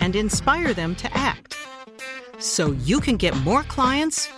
[0.00, 1.56] and inspire them to act
[2.38, 4.28] so you can get more clients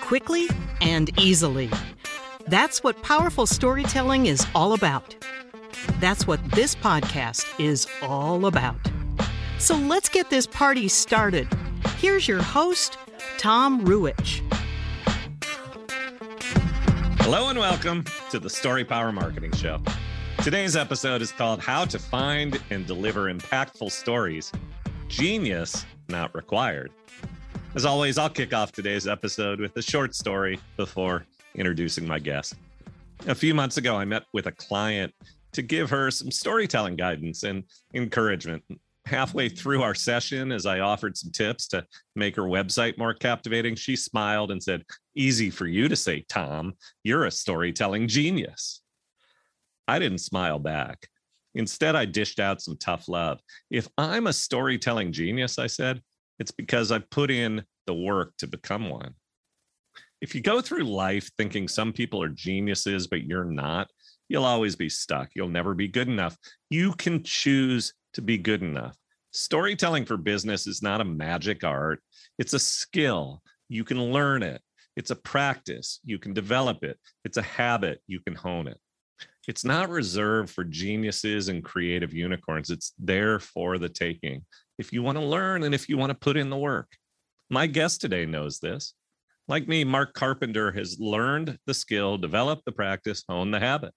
[0.00, 0.48] quickly
[0.80, 1.70] and easily.
[2.46, 5.16] That's what powerful storytelling is all about.
[5.98, 8.76] That's what this podcast is all about.
[9.58, 11.48] So let's get this party started.
[11.98, 12.98] Here's your host,
[13.38, 14.42] Tom Ruwitch.
[17.20, 19.80] Hello and welcome to the Story Power Marketing Show.
[20.42, 24.52] Today's episode is called How to Find and Deliver Impactful Stories.
[25.08, 26.90] Genius Not Required.
[27.74, 32.54] As always, I'll kick off today's episode with a short story before introducing my guest.
[33.26, 35.12] A few months ago, I met with a client
[35.52, 38.62] to give her some storytelling guidance and encouragement.
[39.06, 43.74] Halfway through our session, as I offered some tips to make her website more captivating,
[43.74, 44.82] she smiled and said,
[45.14, 46.74] Easy for you to say, Tom.
[47.02, 48.80] You're a storytelling genius.
[49.86, 51.08] I didn't smile back.
[51.54, 53.40] Instead, I dished out some tough love.
[53.70, 56.02] If I'm a storytelling genius, I said,
[56.38, 59.14] it's because I put in the work to become one
[60.24, 63.90] if you go through life thinking some people are geniuses, but you're not,
[64.30, 65.28] you'll always be stuck.
[65.36, 66.34] You'll never be good enough.
[66.70, 68.96] You can choose to be good enough.
[69.32, 72.00] Storytelling for business is not a magic art,
[72.38, 73.42] it's a skill.
[73.68, 74.62] You can learn it.
[74.96, 76.00] It's a practice.
[76.04, 76.98] You can develop it.
[77.26, 78.00] It's a habit.
[78.06, 78.78] You can hone it.
[79.46, 82.70] It's not reserved for geniuses and creative unicorns.
[82.70, 84.44] It's there for the taking.
[84.78, 86.90] If you want to learn and if you want to put in the work.
[87.50, 88.94] My guest today knows this.
[89.46, 93.92] Like me, Mark Carpenter has learned the skill, developed the practice, honed the habit.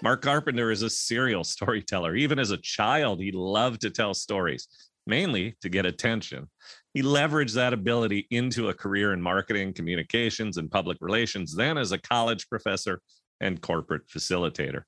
[0.00, 2.14] Mark Carpenter is a serial storyteller.
[2.14, 4.68] Even as a child, he loved to tell stories,
[5.08, 6.48] mainly to get attention.
[6.94, 11.90] He leveraged that ability into a career in marketing, communications, and public relations, then as
[11.90, 13.00] a college professor
[13.40, 14.82] and corporate facilitator.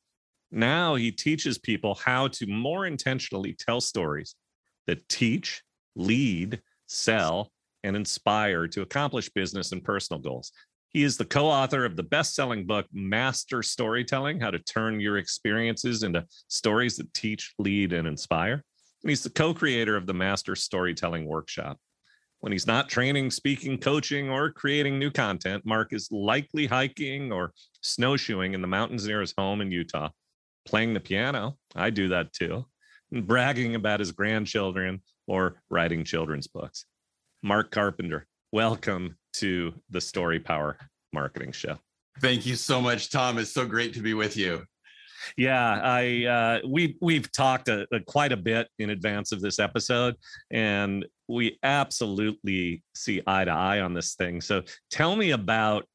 [0.51, 4.35] Now he teaches people how to more intentionally tell stories
[4.87, 5.63] that teach,
[5.95, 7.53] lead, sell,
[7.85, 10.53] and inspire to accomplish business and personal goals.
[10.91, 14.99] He is the co author of the best selling book, Master Storytelling How to Turn
[14.99, 18.65] Your Experiences into Stories That Teach, Lead, and Inspire.
[19.03, 21.79] And he's the co creator of the Master Storytelling Workshop.
[22.41, 27.53] When he's not training, speaking, coaching, or creating new content, Mark is likely hiking or
[27.83, 30.09] snowshoeing in the mountains near his home in Utah,
[30.65, 31.59] playing the piano.
[31.77, 32.65] I do that too,
[33.13, 36.87] and bragging about his grandchildren or writing children's books.
[37.43, 40.79] Mark Carpenter, welcome to the Story Power
[41.13, 41.77] Marketing Show.
[42.23, 43.37] Thank you so much, Tom.
[43.37, 44.65] It's so great to be with you.
[45.37, 49.59] Yeah, I uh, we we've talked a, a, quite a bit in advance of this
[49.59, 50.17] episode,
[50.51, 54.41] and we absolutely see eye to eye on this thing.
[54.41, 55.87] So, tell me about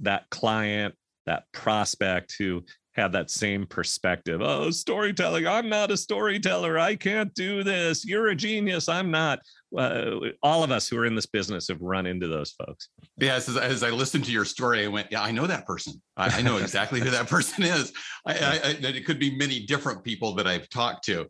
[0.00, 0.94] that client,
[1.26, 4.40] that prospect who had that same perspective.
[4.42, 5.46] Oh, storytelling.
[5.46, 6.78] I'm not a storyteller.
[6.78, 8.04] I can't do this.
[8.04, 8.88] You're a genius.
[8.88, 9.40] I'm not.
[9.76, 12.88] Uh, all of us who are in this business have run into those folks.
[13.16, 16.00] Yes, as, as I listened to your story, I went, "Yeah, I know that person.
[16.16, 17.92] I, I know exactly who that person is.
[18.26, 21.26] I, I, I, it could be many different people that I've talked to,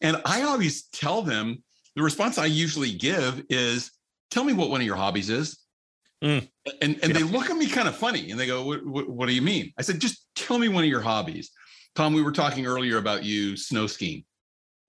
[0.00, 1.62] and I always tell them
[1.94, 3.90] the response I usually give is,
[4.30, 5.63] "Tell me what one of your hobbies is."
[6.24, 6.48] Mm.
[6.80, 7.12] And and yeah.
[7.12, 9.42] they look at me kind of funny and they go, what, what, what, do you
[9.42, 9.72] mean?
[9.78, 11.50] I said, just tell me one of your hobbies.
[11.94, 14.24] Tom, we were talking earlier about you snow skiing.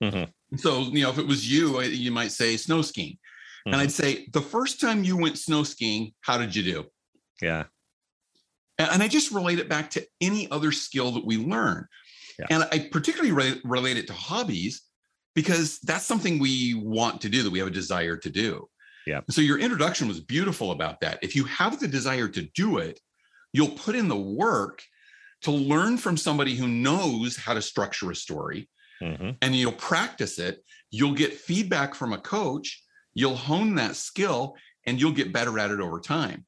[0.01, 0.57] Mm-hmm.
[0.57, 3.13] So, you know, if it was you, you might say snow skiing.
[3.13, 3.73] Mm-hmm.
[3.73, 6.85] And I'd say, the first time you went snow skiing, how did you do?
[7.41, 7.65] Yeah.
[8.77, 11.85] And, and I just relate it back to any other skill that we learn.
[12.39, 12.45] Yeah.
[12.49, 14.83] And I particularly re- relate it to hobbies
[15.33, 18.67] because that's something we want to do, that we have a desire to do.
[19.05, 19.21] Yeah.
[19.29, 21.19] So your introduction was beautiful about that.
[21.21, 22.99] If you have the desire to do it,
[23.53, 24.81] you'll put in the work
[25.43, 28.67] to learn from somebody who knows how to structure a story
[29.01, 29.31] mm-hmm.
[29.41, 30.63] and you'll practice it.
[30.91, 32.81] You'll get feedback from a coach,
[33.13, 34.55] you'll hone that skill
[34.85, 36.45] and you'll get better at it over time.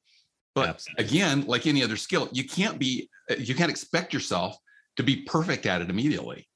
[0.54, 1.04] But Absolutely.
[1.04, 3.08] again, like any other skill, you can't be
[3.38, 4.56] you can't expect yourself
[4.96, 6.48] to be perfect at it immediately.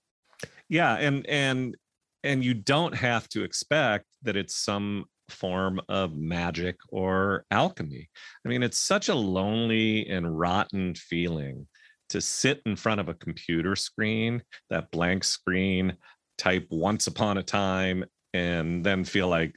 [0.69, 1.77] Yeah, and and
[2.25, 8.09] and you don't have to expect that it's some form of magic or alchemy.
[8.45, 11.67] I mean, it's such a lonely and rotten feeling
[12.11, 15.97] to sit in front of a computer screen, that blank screen,
[16.39, 19.55] type once upon a time, and then feel like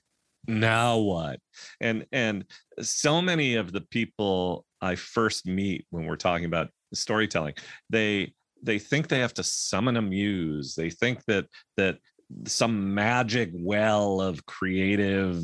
[0.48, 1.40] now what
[1.82, 2.46] and and
[2.80, 7.54] so many of the people i first meet when we're talking about storytelling
[7.90, 8.32] they
[8.62, 11.46] they think they have to summon a muse they think that
[11.78, 11.98] that
[12.46, 15.44] some magic well of creative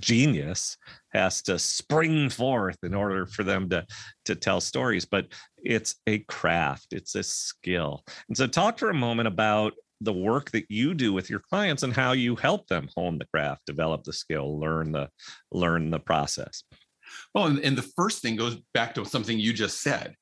[0.00, 0.76] genius
[1.12, 3.86] has to spring forth in order for them to
[4.24, 5.26] to tell stories but
[5.58, 8.04] it's a craft it's a skill.
[8.28, 11.82] And so talk for a moment about the work that you do with your clients
[11.82, 15.08] and how you help them hone the craft develop the skill learn the
[15.52, 16.62] learn the process.
[17.34, 20.14] Well and, and the first thing goes back to something you just said.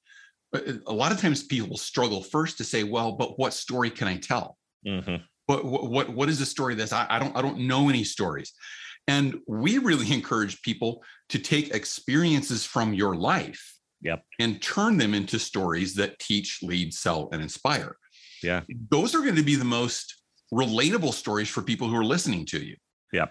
[0.54, 4.08] Uh, a lot of times people struggle first to say well but what story can
[4.08, 4.56] i tell?
[4.86, 5.16] Mm-hmm.
[5.46, 8.52] what, what what is the story that's I, I don't i don't know any stories
[9.08, 14.22] and we really encourage people to take experiences from your life yep.
[14.40, 17.96] and turn them into stories that teach lead sell and inspire
[18.42, 18.62] yeah.
[18.90, 20.22] Those are going to be the most
[20.52, 22.76] relatable stories for people who are listening to you.
[23.12, 23.26] Yeah.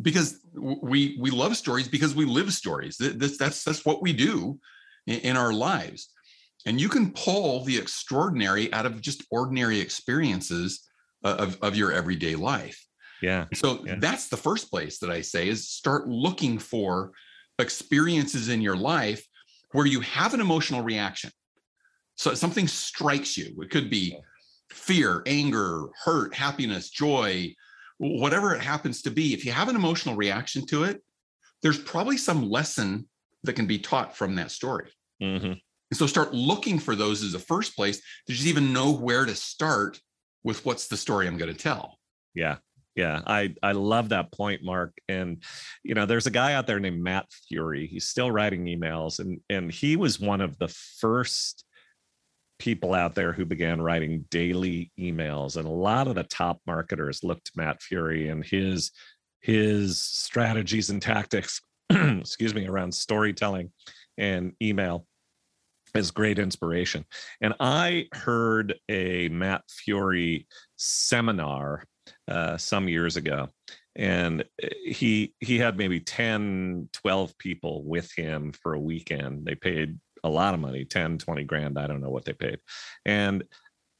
[0.00, 2.96] Because we we love stories because we live stories.
[2.98, 4.58] That's that's that's what we do
[5.06, 6.10] in our lives.
[6.66, 10.86] And you can pull the extraordinary out of just ordinary experiences
[11.24, 12.86] uh, of, of your everyday life.
[13.22, 13.46] Yeah.
[13.54, 13.96] So yeah.
[13.98, 17.12] that's the first place that I say is start looking for
[17.58, 19.26] experiences in your life
[19.72, 21.30] where you have an emotional reaction.
[22.16, 23.54] So something strikes you.
[23.62, 24.16] It could be
[24.70, 27.54] fear, anger, hurt, happiness, joy,
[27.98, 31.02] whatever it happens to be, if you have an emotional reaction to it,
[31.62, 33.08] there's probably some lesson
[33.42, 34.90] that can be taught from that story.
[35.22, 35.52] Mm-hmm.
[35.90, 39.26] And so start looking for those as a first place to just even know where
[39.26, 40.00] to start
[40.44, 41.98] with what's the story I'm going to tell.
[42.34, 42.56] Yeah.
[42.96, 44.92] Yeah, I I love that point, Mark.
[45.08, 45.42] And
[45.84, 47.88] you know, there's a guy out there named Matt Furey.
[47.88, 51.64] He's still writing emails, and and he was one of the first
[52.60, 57.24] people out there who began writing daily emails and a lot of the top marketers
[57.24, 58.92] looked to matt furey and his
[59.40, 63.72] his strategies and tactics excuse me around storytelling
[64.18, 65.06] and email
[65.94, 67.02] as great inspiration
[67.40, 70.44] and i heard a matt furey
[70.76, 71.82] seminar
[72.28, 73.48] uh, some years ago
[73.96, 79.44] and uh, he he had maybe 10 12 people with him for a weekend.
[79.44, 82.58] They paid a lot of money 10 20 grand i don't know what they paid.
[83.04, 83.44] And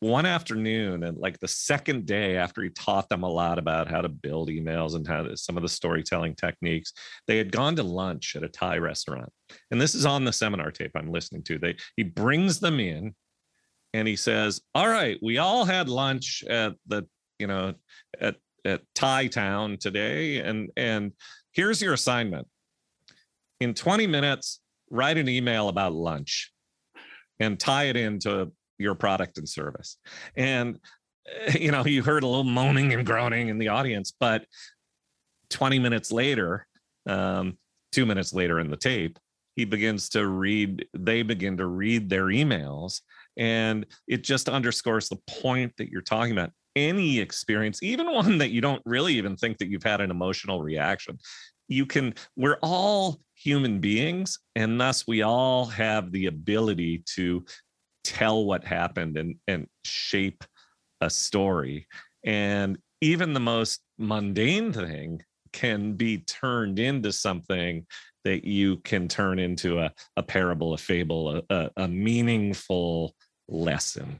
[0.01, 4.01] one afternoon and like the second day after he taught them a lot about how
[4.01, 6.95] to build emails and how to, some of the storytelling techniques
[7.27, 9.31] they had gone to lunch at a thai restaurant.
[9.71, 11.59] And this is on the seminar tape i'm listening to.
[11.59, 13.15] They he brings them in
[13.93, 17.07] and he says all right we all had lunch at the
[17.41, 17.75] you know
[18.21, 21.13] at at thai town today and and
[21.53, 22.47] here's your assignment
[23.61, 24.61] in 20 minutes
[24.91, 26.53] write an email about lunch
[27.39, 29.97] and tie it into your product and service.
[30.37, 30.79] And,
[31.47, 34.45] eh, you know, you heard a little moaning and groaning in the audience, but
[35.51, 36.67] 20 minutes later,
[37.07, 37.59] um,
[37.93, 39.19] two minutes later in the tape,
[39.57, 43.01] he begins to read, they begin to read their emails.
[43.37, 46.51] And it just underscores the point that you're talking about.
[46.77, 50.63] Any experience, even one that you don't really even think that you've had an emotional
[50.63, 51.19] reaction,
[51.69, 57.45] you can, we're all human beings and thus we all have the ability to
[58.05, 60.45] tell what happened and and shape
[61.01, 61.87] a story.
[62.25, 67.87] And even the most mundane thing can be turned into something
[68.25, 73.15] that you can turn into a, a parable a fable a, a, a meaningful
[73.49, 74.19] lesson.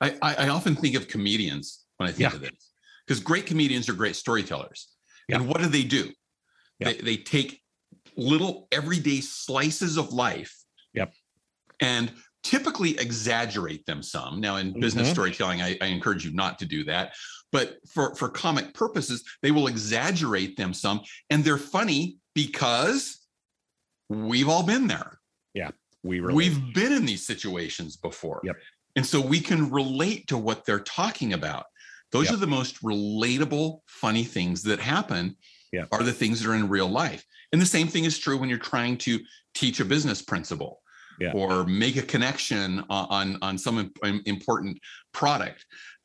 [0.00, 2.36] I, I often think of comedians when i think yeah.
[2.36, 2.72] of this
[3.06, 4.88] because great comedians are great storytellers
[5.28, 5.36] yeah.
[5.36, 6.10] and what do they do
[6.84, 7.62] they, they take
[8.16, 10.56] little everyday slices of life.
[10.94, 11.12] Yep.
[11.80, 14.40] And typically exaggerate them some.
[14.40, 15.14] Now, in business mm-hmm.
[15.14, 17.12] storytelling, I, I, encourage you not to do that.
[17.52, 21.02] But for, for comic purposes, they will exaggerate them some.
[21.30, 23.20] And they're funny because
[24.08, 25.18] we've all been there.
[25.54, 25.70] Yeah.
[26.02, 26.34] We relate.
[26.36, 28.40] We've been in these situations before.
[28.42, 28.56] Yep.
[28.96, 31.66] And so we can relate to what they're talking about.
[32.12, 32.34] Those yep.
[32.34, 35.36] are the most relatable, funny things that happen.
[35.72, 35.86] Yeah.
[35.90, 37.24] Are the things that are in real life.
[37.50, 39.18] And the same thing is true when you're trying to
[39.54, 40.82] teach a business principle
[41.18, 41.32] yeah.
[41.32, 43.90] or make a connection on, on, on some
[44.26, 44.78] important
[45.12, 45.64] product.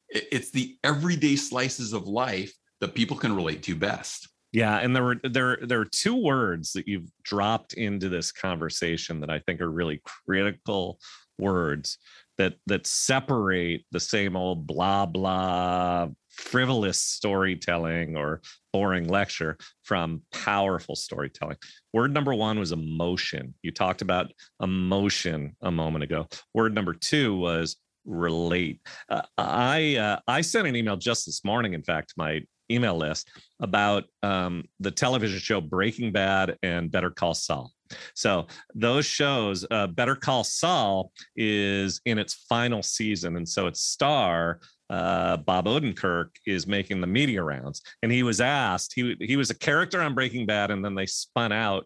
[0.09, 4.29] It's the everyday slices of life that people can relate to best.
[4.53, 9.19] Yeah, and there were there there are two words that you've dropped into this conversation
[9.19, 10.99] that I think are really critical
[11.37, 11.97] words
[12.37, 18.41] that that separate the same old blah blah frivolous storytelling or
[18.71, 21.57] boring lecture from powerful storytelling.
[21.93, 23.55] Word number one was emotion.
[23.63, 26.27] You talked about emotion a moment ago.
[26.53, 28.79] Word number two was relate.
[29.09, 33.29] Uh, I uh, I sent an email just this morning, in fact, my email list,
[33.59, 37.71] about um, the television show Breaking Bad and Better Call Saul.
[38.15, 43.81] So those shows, uh, Better Call Saul is in its final season, and so its
[43.81, 49.35] star uh, Bob Odenkirk is making the media rounds, and he was asked he he
[49.35, 51.85] was a character on Breaking Bad, and then they spun out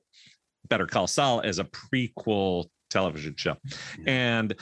[0.69, 3.55] Better Call Saul as a prequel television show,
[4.05, 4.53] and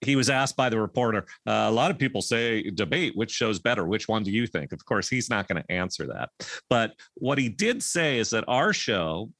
[0.00, 3.58] he was asked by the reporter uh, a lot of people say debate which show's
[3.58, 4.72] better which one do you think?
[4.72, 6.30] Of course he's not going to answer that.
[6.68, 9.30] But what he did say is that our show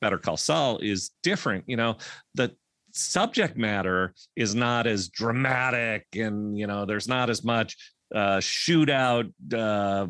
[0.00, 1.96] better call saul is different you know
[2.34, 2.54] the
[2.92, 7.76] subject matter is not as dramatic and you know there's not as much
[8.14, 10.06] uh, shootout uh,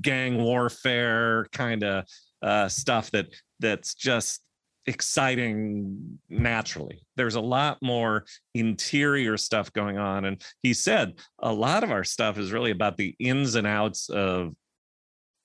[0.00, 2.04] gang warfare kind of
[2.42, 3.26] uh, stuff that
[3.58, 4.42] that's just
[4.88, 7.02] exciting naturally.
[7.16, 10.24] There's a lot more interior stuff going on.
[10.24, 14.08] And he said a lot of our stuff is really about the ins and outs
[14.08, 14.54] of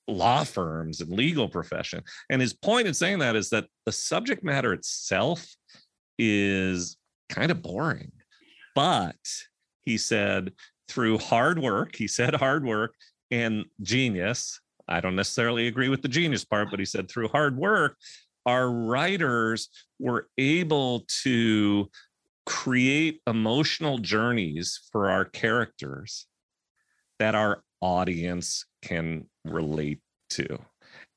[0.07, 2.03] law firms and legal profession.
[2.29, 5.45] And his point in saying that is that the subject matter itself
[6.17, 6.97] is
[7.29, 8.11] kind of boring.
[8.75, 9.15] But
[9.81, 10.53] he said
[10.87, 12.93] through hard work, he said hard work
[13.31, 14.59] and genius.
[14.87, 17.97] I don't necessarily agree with the genius part, but he said through hard work,
[18.45, 19.69] our writers
[19.99, 21.89] were able to
[22.45, 26.25] create emotional journeys for our characters
[27.19, 29.99] that our audience can relate
[30.31, 30.59] to.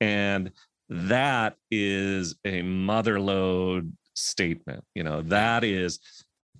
[0.00, 0.52] And
[0.88, 4.84] that is a motherlode statement.
[4.94, 5.98] You know, that is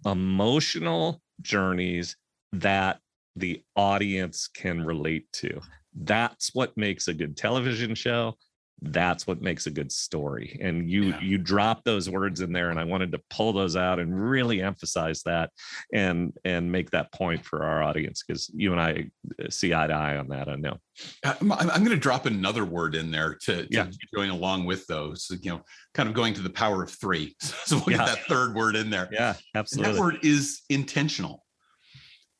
[0.04, 2.16] emotional journeys
[2.52, 3.00] that
[3.36, 5.60] the audience can relate to.
[5.94, 8.36] That's what makes a good television show
[8.82, 11.20] that's what makes a good story and you yeah.
[11.20, 14.60] you drop those words in there and i wanted to pull those out and really
[14.60, 15.50] emphasize that
[15.94, 19.08] and and make that point for our audience because you and i
[19.42, 20.76] uh, see eye to eye on that i know
[21.24, 23.86] uh, i'm, I'm going to drop another word in there to, to yeah.
[24.14, 25.62] going along with those you know
[25.94, 28.04] kind of going to the power of three so we'll yeah.
[28.04, 31.42] get that third word in there yeah absolutely and that word is intentional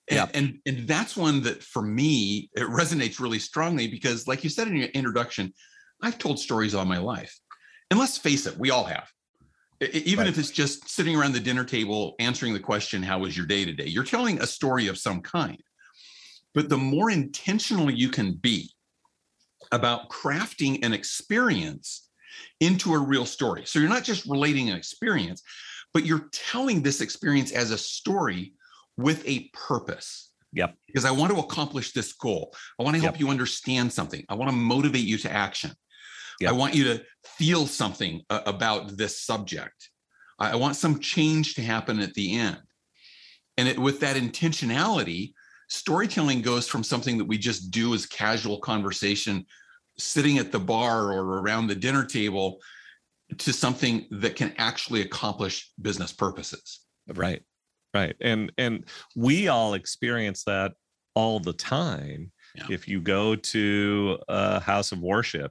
[0.09, 0.27] and, yeah.
[0.35, 4.69] and and that's one that for me it resonates really strongly because like you said
[4.69, 5.53] in your introduction
[6.03, 7.39] I've told stories all my life.
[7.91, 9.11] And let's face it, we all have.
[9.81, 10.29] Even right.
[10.29, 13.65] if it's just sitting around the dinner table answering the question, How was your day
[13.65, 13.87] today?
[13.87, 15.63] You're telling a story of some kind.
[16.55, 18.71] But the more intentional you can be
[19.73, 22.09] about crafting an experience
[22.61, 23.65] into a real story.
[23.67, 25.43] So you're not just relating an experience,
[25.93, 28.55] but you're telling this experience as a story
[28.97, 30.33] with a purpose.
[30.53, 30.75] Yep.
[30.87, 32.55] Because I want to accomplish this goal.
[32.81, 33.21] I want to help yep.
[33.21, 34.25] you understand something.
[34.31, 35.73] I want to motivate you to action.
[36.41, 36.51] Yep.
[36.51, 39.91] I want you to feel something uh, about this subject.
[40.39, 42.59] I, I want some change to happen at the end.
[43.57, 45.33] And it, with that intentionality,
[45.69, 49.47] storytelling goes from something that we just do as casual conversation,
[49.99, 52.61] sitting at the bar or around the dinner table,
[53.39, 56.81] to something that can actually accomplish business purposes.
[57.09, 57.43] Right.
[57.95, 58.15] Right.
[58.21, 60.73] And and we all experience that
[61.15, 62.31] all the time.
[62.55, 62.67] Yeah.
[62.71, 65.51] If you go to a house of worship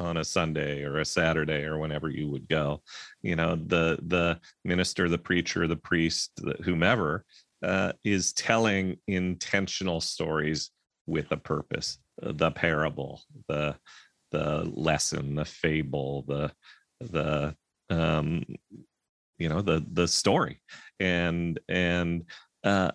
[0.00, 2.82] on a Sunday or a Saturday or whenever you would go.
[3.22, 7.24] You know, the the minister, the preacher, the priest, the, whomever
[7.62, 10.70] uh, is telling intentional stories
[11.06, 11.98] with a purpose.
[12.22, 13.76] Uh, the parable, the
[14.30, 16.52] the lesson, the fable, the
[17.00, 17.54] the
[17.90, 18.44] um,
[19.38, 20.60] you know the the story,
[21.00, 22.24] and and
[22.64, 22.90] uh,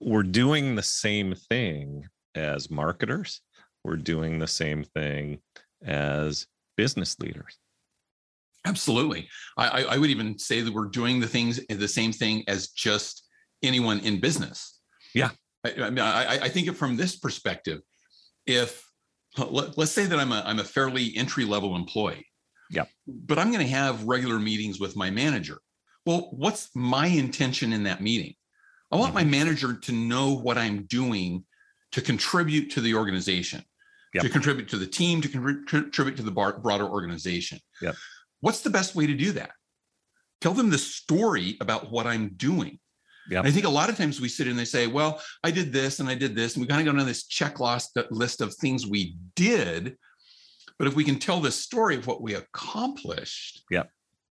[0.00, 3.40] we're doing the same thing as marketers.
[3.84, 5.40] We're doing the same thing
[5.84, 6.46] as
[6.76, 7.58] business leaders.
[8.64, 9.28] Absolutely.
[9.56, 13.26] I, I would even say that we're doing the things the same thing as just
[13.62, 14.80] anyone in business.
[15.14, 15.30] Yeah.
[15.64, 17.80] I, I mean, I, I think it from this perspective.
[18.46, 18.84] If
[19.38, 22.26] let, us say that I'm a I'm a fairly entry level employee.
[22.70, 22.84] Yeah.
[23.06, 25.58] But I'm going to have regular meetings with my manager.
[26.06, 28.34] Well, what's my intention in that meeting?
[28.90, 29.30] I want mm-hmm.
[29.30, 31.44] my manager to know what I'm doing
[31.92, 33.64] to contribute to the organization
[34.14, 34.22] yep.
[34.22, 37.58] to contribute to the team, to contribute to the bar- broader organization.
[37.80, 37.96] Yep.
[38.40, 39.50] What's the best way to do that?
[40.40, 42.78] Tell them the story about what I'm doing.
[43.30, 43.44] Yep.
[43.44, 46.00] I think a lot of times we sit and they say, well, I did this
[46.00, 46.54] and I did this.
[46.54, 49.96] And we kind of go down this checklist uh, list of things we did.
[50.78, 53.90] But if we can tell the story of what we accomplished, yep.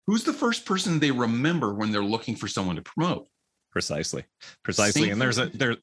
[0.06, 3.27] who's the first person they remember when they're looking for someone to promote?
[3.74, 4.24] Precisely.
[4.63, 5.10] Precisely.
[5.10, 5.75] And there's a there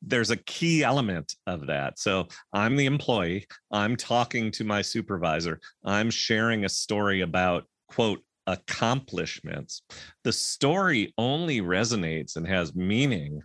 [0.00, 1.98] there's a key element of that.
[1.98, 3.46] So i'm the employee.
[3.70, 5.60] I'm talking to my supervisor.
[5.84, 9.82] I'm sharing a story about quote accomplishments.
[10.24, 13.42] The story only resonates and has meaning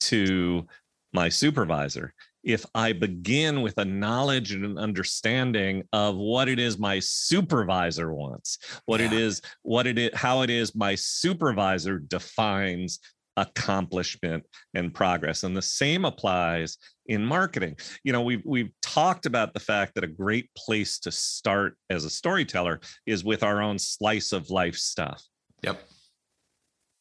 [0.00, 0.66] to
[1.12, 2.12] my supervisor
[2.46, 8.14] if I begin with a knowledge and an understanding of what it is my supervisor
[8.14, 9.06] wants, what yeah.
[9.06, 13.00] it is, what it is, how it is my supervisor defines
[13.36, 15.42] accomplishment and progress.
[15.42, 17.76] And the same applies in marketing.
[18.04, 22.04] You know, we've we've talked about the fact that a great place to start as
[22.04, 25.22] a storyteller is with our own slice of life stuff.
[25.62, 25.80] Yep.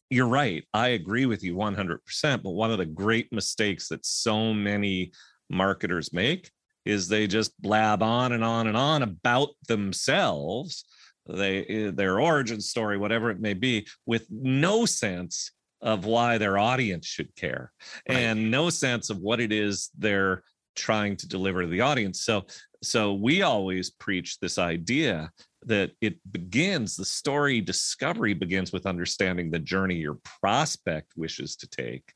[0.10, 0.64] You're right.
[0.74, 1.98] I agree with you 100%.
[2.22, 5.12] But one of the great mistakes that so many
[5.50, 6.52] marketers make
[6.86, 10.86] is they just blab on and on and on about themselves
[11.28, 15.52] they eh, their origin story whatever it may be with no sense
[15.86, 17.72] of why their audience should care
[18.10, 18.18] right.
[18.18, 20.44] and no sense of what it is they're
[20.76, 22.44] trying to deliver to the audience so
[22.84, 25.32] so we always preach this idea
[25.64, 31.68] that it begins the story discovery begins with understanding the journey your prospect wishes to
[31.70, 32.12] take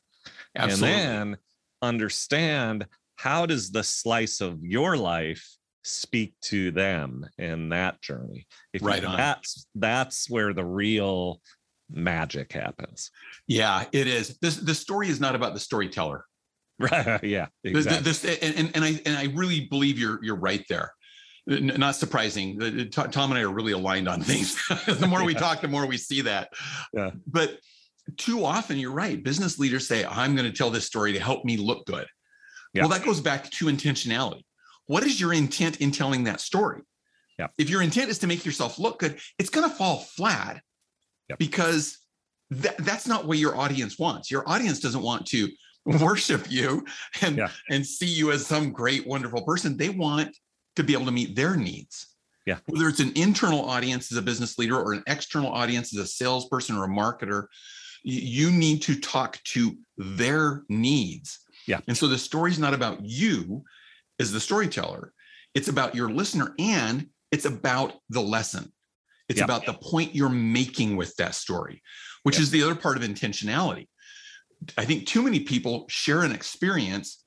[0.55, 0.95] Absolutely.
[0.95, 1.37] and then
[1.81, 2.85] understand
[3.15, 5.47] how does the slice of your life
[5.83, 11.41] speak to them in that journey if right you, that's that's where the real
[11.89, 13.11] magic happens.
[13.47, 14.37] Yeah, it is.
[14.41, 16.25] This the story is not about the storyteller.
[16.79, 17.23] Right.
[17.23, 17.47] yeah.
[17.63, 18.03] Exactly.
[18.03, 20.93] This, and, and, and I and I really believe you're you're right there.
[21.47, 22.59] Not surprising.
[22.91, 24.55] Tom and I are really aligned on things.
[24.85, 26.49] the more we talk, the more we see that.
[26.93, 27.11] Yeah.
[27.25, 27.57] But
[28.17, 29.23] too often, you're right.
[29.23, 32.07] Business leaders say, "I'm going to tell this story to help me look good."
[32.73, 32.83] Yeah.
[32.83, 34.43] Well, that goes back to intentionality.
[34.85, 36.81] What is your intent in telling that story?
[37.39, 37.47] Yeah.
[37.57, 40.61] If your intent is to make yourself look good, it's going to fall flat
[41.29, 41.39] yep.
[41.39, 41.99] because
[42.51, 44.31] that, that's not what your audience wants.
[44.31, 45.49] Your audience doesn't want to
[45.85, 46.85] worship you
[47.21, 47.49] and yeah.
[47.69, 49.77] and see you as some great wonderful person.
[49.77, 50.35] They want
[50.75, 52.07] to be able to meet their needs.
[52.45, 52.57] Yeah.
[52.67, 56.07] Whether it's an internal audience as a business leader or an external audience as a
[56.07, 57.45] salesperson or a marketer,
[58.03, 61.39] you need to talk to their needs.
[61.67, 61.81] Yeah.
[61.87, 63.63] And so the story's not about you
[64.19, 65.13] as the storyteller.
[65.53, 68.71] It's about your listener and it's about the lesson.
[69.29, 71.81] It's about the point you're making with that story,
[72.23, 73.87] which is the other part of intentionality.
[74.77, 77.23] I think too many people share an experience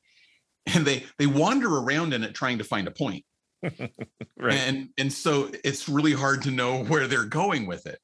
[0.66, 3.24] and they they wander around in it trying to find a point.
[3.62, 4.54] right.
[4.54, 7.98] And and so it's really hard to know where they're going with it.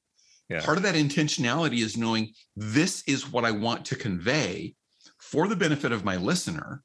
[0.48, 0.64] Yeah.
[0.64, 4.74] Part of that intentionality is knowing this is what I want to convey
[5.18, 6.82] for the benefit of my listener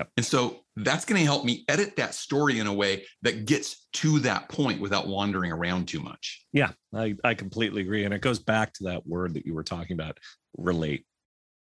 [0.00, 0.08] Yep.
[0.16, 3.86] And so that's going to help me edit that story in a way that gets
[3.94, 6.44] to that point without wandering around too much.
[6.52, 8.04] Yeah, I, I completely agree.
[8.04, 10.18] And it goes back to that word that you were talking about,
[10.56, 11.04] relate.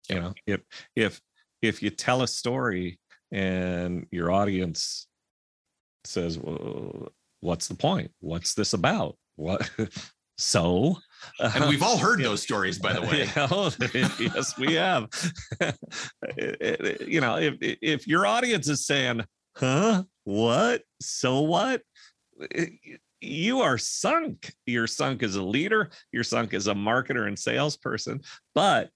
[0.10, 0.62] You know, if
[0.96, 1.22] if
[1.62, 3.00] if you tell a story
[3.32, 5.08] and your audience
[6.04, 7.10] says, well,
[7.42, 8.12] what's the point?
[8.20, 9.18] What's this about?
[9.36, 9.70] What
[10.38, 10.98] so
[11.40, 13.28] and we've all heard those stories by the way.
[13.52, 13.72] Oh,
[14.20, 15.08] yes we have.
[17.08, 20.04] You know if if your audience is saying huh?
[20.24, 20.84] What?
[21.02, 21.82] So what?
[23.22, 24.54] You are sunk.
[24.66, 28.22] You're sunk as a leader you're sunk as a marketer and salesperson.
[28.54, 28.92] But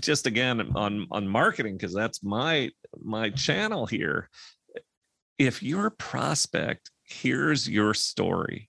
[0.00, 2.70] just again on on marketing because that's my
[3.02, 4.28] my channel here
[5.38, 8.68] if your prospect hears your story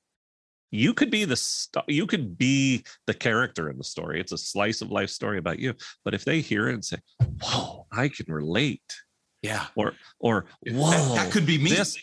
[0.76, 4.20] you could be the st- you could be the character in the story.
[4.20, 5.74] It's a slice of life story about you.
[6.04, 6.98] But if they hear it and say
[7.42, 8.82] whoa i can relate
[9.42, 9.68] yeah.
[9.76, 11.70] or or whoa that, that could be me.
[11.70, 11.98] this,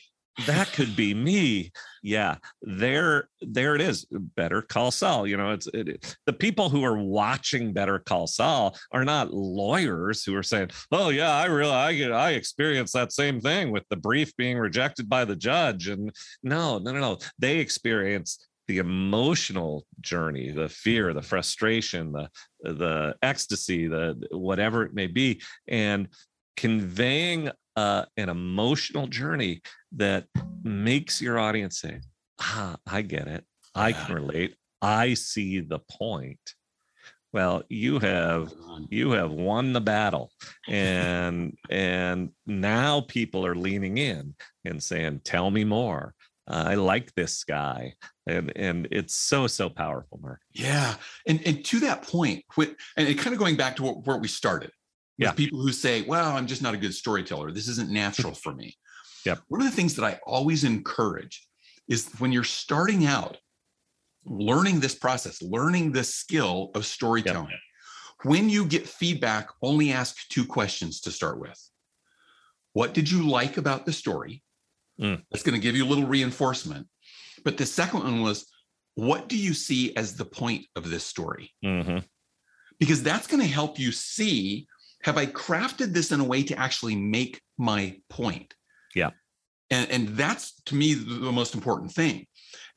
[0.47, 1.71] that could be me
[2.03, 4.07] yeah there there it is.
[4.11, 8.77] Better call saul you know it's it, the people who are watching better call saul
[8.93, 13.13] are not lawyers who are saying oh yeah i really i get i experienced that
[13.13, 16.11] same thing with the brief being rejected by the judge and
[16.43, 17.19] no no no no.
[17.39, 22.29] They experience the emotional journey the fear the frustration the
[22.63, 26.09] the ecstasy the whatever it may be and
[26.57, 30.27] conveying uh, an emotional journey that
[30.63, 32.01] makes your audience say
[32.41, 33.45] ah i get it.
[33.75, 34.55] I can relate.
[34.83, 36.41] I see the point.
[37.33, 38.53] Well you have
[38.91, 40.31] you have won the battle
[40.69, 44.35] and and now people are leaning in
[44.67, 46.15] and saying tell me more.
[46.47, 47.95] Uh, I like this guy,
[48.27, 50.41] and and it's so so powerful, Mark.
[50.53, 50.95] Yeah,
[51.27, 54.29] and and to that point, and it kind of going back to what, where we
[54.29, 54.71] started.
[55.19, 57.53] Yeah, people who say, "Well, I'm just not a good storyteller.
[57.53, 58.77] This isn't natural for me."
[59.25, 59.37] Yeah.
[59.47, 61.47] One of the things that I always encourage
[61.89, 63.39] is when you're starting out,
[64.25, 67.51] learning this process, learning this skill of storytelling.
[67.51, 67.59] Yep.
[68.25, 71.57] When you get feedback, only ask two questions to start with.
[72.73, 74.43] What did you like about the story?
[75.01, 75.23] Mm.
[75.31, 76.87] That's going to give you a little reinforcement.
[77.45, 78.47] But the second one was,
[78.95, 81.53] what do you see as the point of this story?
[81.65, 81.99] Mm-hmm.
[82.79, 84.67] Because that's going to help you see
[85.05, 88.55] have I crafted this in a way to actually make my point?
[88.95, 89.11] Yeah.
[89.71, 92.27] And, and that's to me the, most important thing.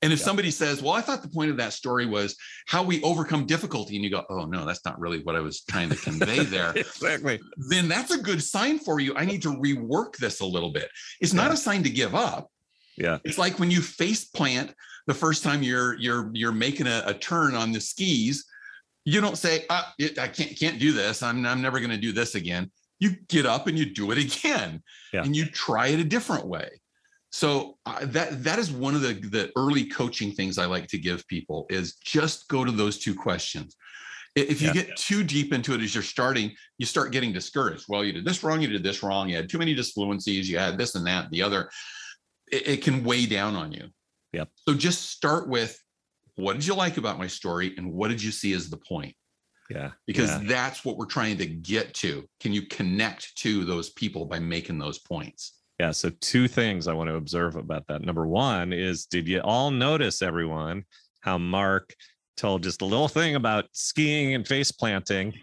[0.02, 0.26] And if Yeah.
[0.26, 2.36] somebody says, Well, I thought the point of that story was
[2.68, 5.64] how we overcome difficulty, and you go, Oh, no, that's not really what I was
[5.64, 7.40] trying to convey there, exactly.
[7.70, 9.14] then that's a good sign for you.
[9.16, 10.90] I need to rework this a little bit.
[11.22, 12.50] It's not a sign to give up.
[12.98, 13.18] Yeah.
[13.24, 14.74] It's like when you face plant
[15.08, 18.46] the first time you're you're you're making a, a turn on the skis,
[19.04, 21.22] you don't say, ah, it- I can't can't do this.
[21.22, 22.72] I'm I'm never going to do this again.
[23.00, 24.82] You get up and you do it again,
[25.14, 25.24] Yeah.
[25.24, 26.70] and you try it a different way.
[27.32, 30.98] So uh, that that is one of the the early coaching things I like to
[30.98, 33.76] give people is just go to those two questions.
[34.36, 34.74] If you Yeah.
[34.74, 37.86] get too deep into it as you're starting, you start getting discouraged.
[37.88, 40.58] Well, you did this wrong, you did this wrong, you had too many disfluencies, you
[40.58, 41.70] had this and that, and the other.
[42.52, 43.90] It, it can weigh down on you.
[44.34, 44.50] Yep.
[44.68, 45.80] So just start with
[46.36, 49.16] what did you like about my story and what did you see as the point?
[49.70, 49.92] Yeah.
[50.06, 50.42] Because yeah.
[50.44, 52.28] that's what we're trying to get to.
[52.40, 55.60] Can you connect to those people by making those points?
[55.80, 55.92] Yeah.
[55.92, 58.02] So, two things I want to observe about that.
[58.02, 60.86] Number one is did you all notice, everyone,
[61.22, 61.96] how Mark
[62.38, 65.34] told just a little thing about skiing and face planting?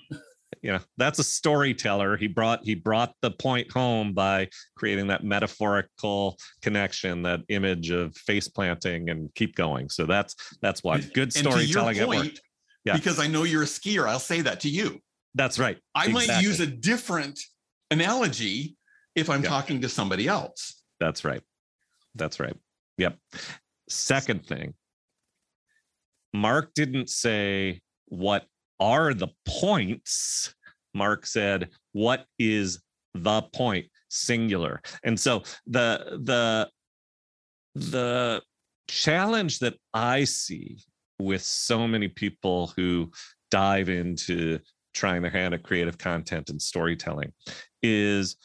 [0.62, 2.16] You know, that's a storyteller.
[2.16, 8.16] He brought he brought the point home by creating that metaphorical connection, that image of
[8.16, 9.88] face planting and keep going.
[9.88, 12.28] So that's that's why good And to your storytelling at work.
[12.84, 12.94] Yeah.
[12.94, 15.00] because I know you're a skier, I'll say that to you.
[15.34, 15.78] That's right.
[15.94, 17.38] I might use a different
[17.90, 18.76] analogy
[19.14, 19.48] if I'm Yeah.
[19.48, 20.82] talking to somebody else.
[21.00, 21.42] That's right.
[22.14, 22.56] That's right.
[22.98, 23.18] Yep.
[23.88, 24.74] Second thing,
[26.32, 28.46] Mark didn't say what
[28.82, 30.54] are the points.
[30.92, 32.82] Mark said, what is
[33.14, 33.86] the point?
[34.08, 34.82] Singular.
[35.04, 36.68] And so the the
[37.74, 38.42] the
[38.88, 40.78] challenge that I see
[41.18, 43.10] with so many people who
[43.50, 44.58] dive into
[44.92, 47.32] trying their hand at creative content and storytelling
[47.82, 48.36] is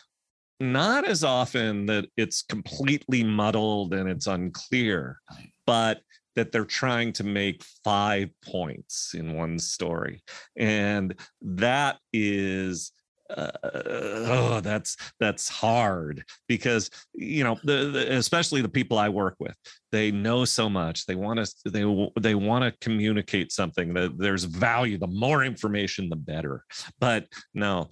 [0.60, 5.20] not as often that it's completely muddled and it's unclear,
[5.66, 6.02] but
[6.38, 10.22] that they're trying to make five points in one story.
[10.56, 12.92] And that is
[13.30, 19.36] uh, oh that's that's hard because you know the, the especially the people i work
[19.38, 19.54] with
[19.92, 21.84] they know so much they want to they
[22.22, 26.64] they want to communicate something that there's value the more information the better
[27.02, 27.90] but no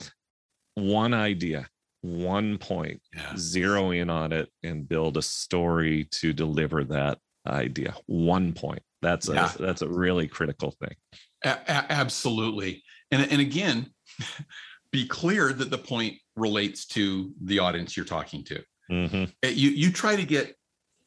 [0.75, 1.67] one idea
[2.01, 3.33] one point Yeah.
[3.35, 9.27] zero in on it and build a story to deliver that idea one point that's
[9.29, 9.51] a Yeah.
[9.59, 10.95] that's a really critical thing
[11.43, 12.83] A- a- absolutely.
[13.11, 13.91] And, and again,
[14.91, 18.63] be clear that the point relates to the audience you're talking to.
[18.91, 19.31] Mhm.
[19.43, 20.55] Uh, You you try to get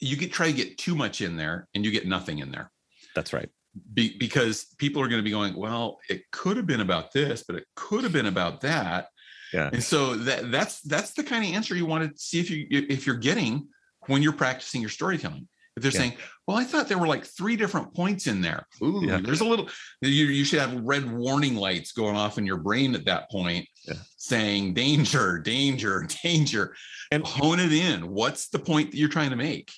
[0.01, 2.71] you get try to get too much in there and you get nothing in there.
[3.17, 3.49] that's right
[3.95, 7.43] Be, because people are going to be going, well, it could have been about this,
[7.47, 9.09] but it could have been about that.
[9.53, 9.71] Yeah.
[9.73, 12.67] And so that that's that's the kind of answer you want to see if you
[12.71, 13.67] if you're getting
[14.07, 15.49] when you're practicing your storytelling.
[15.79, 16.09] If they're Yeah.
[16.11, 18.67] saying, well, I thought there were like three different points in there.
[18.83, 19.21] Ooh, Yeah.
[19.23, 19.69] there's a little
[20.03, 23.67] you, you should have red warning lights going off in your brain at that point
[23.87, 23.95] Yeah.
[24.17, 26.75] saying danger, danger, danger.
[27.13, 28.09] And- hone it in.
[28.09, 29.71] What's the point that you're trying to make?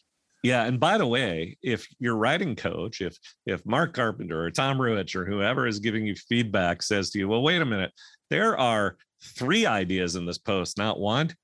[0.43, 4.79] Yeah, and by the way, if your writing coach, if if Mark Carpenter or Tom
[4.79, 7.93] Ruwitch or whoever is giving you feedback says to you, "Well, wait a minute,
[8.31, 11.35] there are three ideas in this post, not one."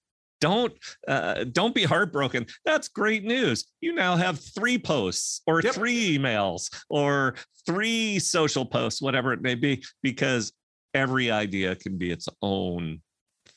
[0.40, 0.72] Don't
[1.08, 2.46] uh, don't be heartbroken.
[2.64, 3.66] That's great news.
[3.80, 5.74] You now have three posts or Yep.
[5.74, 10.52] three emails or three social posts, whatever it may be, because
[10.94, 13.00] every idea can be its own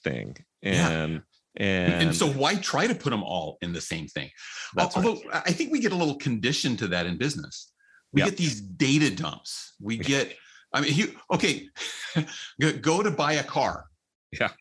[0.04, 0.36] thing.
[0.62, 0.90] Yeah.
[0.90, 1.22] And
[1.58, 4.30] And, and, so why try to put them all in the same thing?
[4.76, 5.06] that's right.
[5.06, 7.72] Although I think we get a little conditioned to that in business.
[8.14, 8.30] We Yep.
[8.30, 9.74] get these data dumps.
[9.82, 10.36] We get,
[10.74, 11.68] I mean, you, okay,
[12.82, 13.86] go to buy a car.
[14.32, 14.52] Yeah.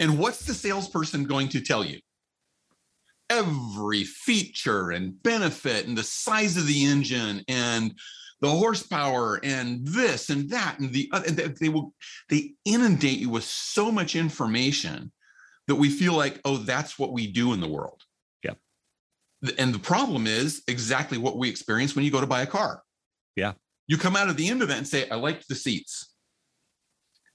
[0.00, 2.00] And what's the salesperson going to tell you?
[3.30, 7.94] Every feature and benefit and the size of the engine and
[8.40, 11.30] the horsepower and this and that and the uh, other.
[11.30, 11.94] They, they will
[12.28, 15.10] they inundate you with so much information
[15.66, 18.02] that we feel like, oh, that's what we do in the world.
[18.42, 18.52] Yeah.
[19.58, 22.82] And the problem is exactly what we experience when you go to buy a car.
[23.36, 23.52] Yeah.
[23.86, 26.13] You come out at the end of that and say, I liked the seats.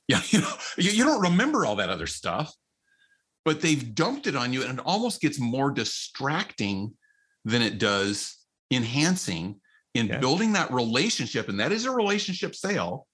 [0.14, 2.52] Yeah, you know, you, you don't remember all that other stuff,
[3.46, 6.94] but they've dumped it on you and it almost gets more distracting
[7.46, 8.36] than it does
[8.72, 9.62] enhancing
[9.94, 10.18] in Yeah.
[10.18, 11.48] building that relationship.
[11.48, 13.06] And that is a relationship sale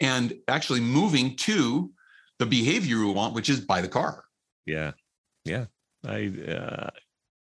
[0.00, 1.90] and actually moving to
[2.38, 4.24] the behavior we want, which is buy the car.
[4.64, 4.92] Yeah.
[5.44, 5.66] Yeah.
[6.06, 6.90] I uh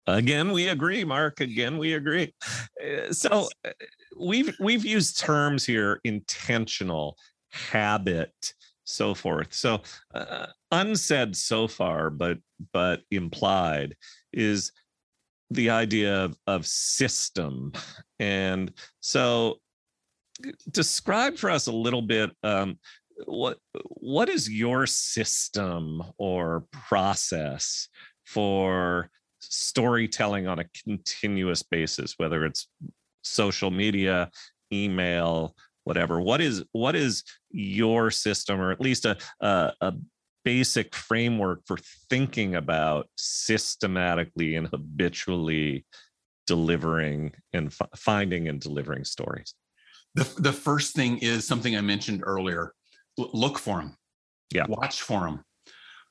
[0.07, 2.35] again we agree Mark again we agree.
[2.83, 3.71] Uh, So uh,
[4.19, 7.17] we've we've used terms here intentional,
[7.51, 8.55] habit,
[8.89, 9.53] so forth.
[9.53, 9.83] So
[10.15, 12.39] uh, unsaid so far, but
[12.73, 13.97] but implied
[14.33, 14.73] is
[15.51, 17.73] the idea of, of system.
[18.19, 19.59] And so
[20.71, 22.79] describe for us a little bit um,
[23.27, 27.89] what what is your system or process
[28.25, 32.69] for storytelling on a continuous basis whether it's
[33.23, 34.31] social media
[34.73, 35.57] email
[35.89, 36.21] whatever.
[36.21, 39.95] What is what is your system or at least a, a, a
[40.45, 45.85] basic framework for thinking about systematically and habitually
[46.47, 49.55] delivering and f- finding and delivering stories?
[50.15, 52.73] The, the first thing is something i mentioned earlier.
[53.19, 53.97] L- look for them
[54.55, 54.67] yeah.
[54.69, 55.45] Watch for them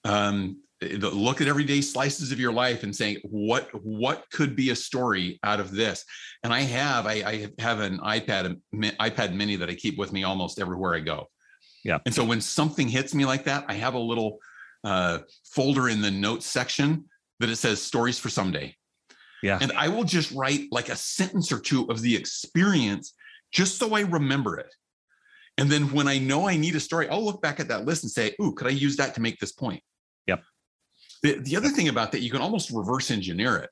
[0.04, 4.76] um, look at everyday slices of your life and saying what what could be a
[4.76, 6.06] story out of this?
[6.44, 10.24] And i have i, I have an ipad ipad mini that i keep with me
[10.24, 11.30] almost everywhere i go.
[11.84, 12.00] Yeah.
[12.06, 14.40] And so when something hits me like that i have a little
[14.84, 15.20] uh,
[15.52, 17.06] folder in the notes section
[17.40, 18.76] that it says stories for someday.
[19.42, 19.58] Yeah.
[19.60, 23.16] And i will just write like a sentence or two of the experience
[23.52, 24.74] just so i remember it.
[25.58, 28.04] And then when i know i need a story i'll look back at that list
[28.04, 29.82] and say ooh could i use that to make this point
[31.24, 33.70] the, the other thing about that, you can almost reverse engineer it.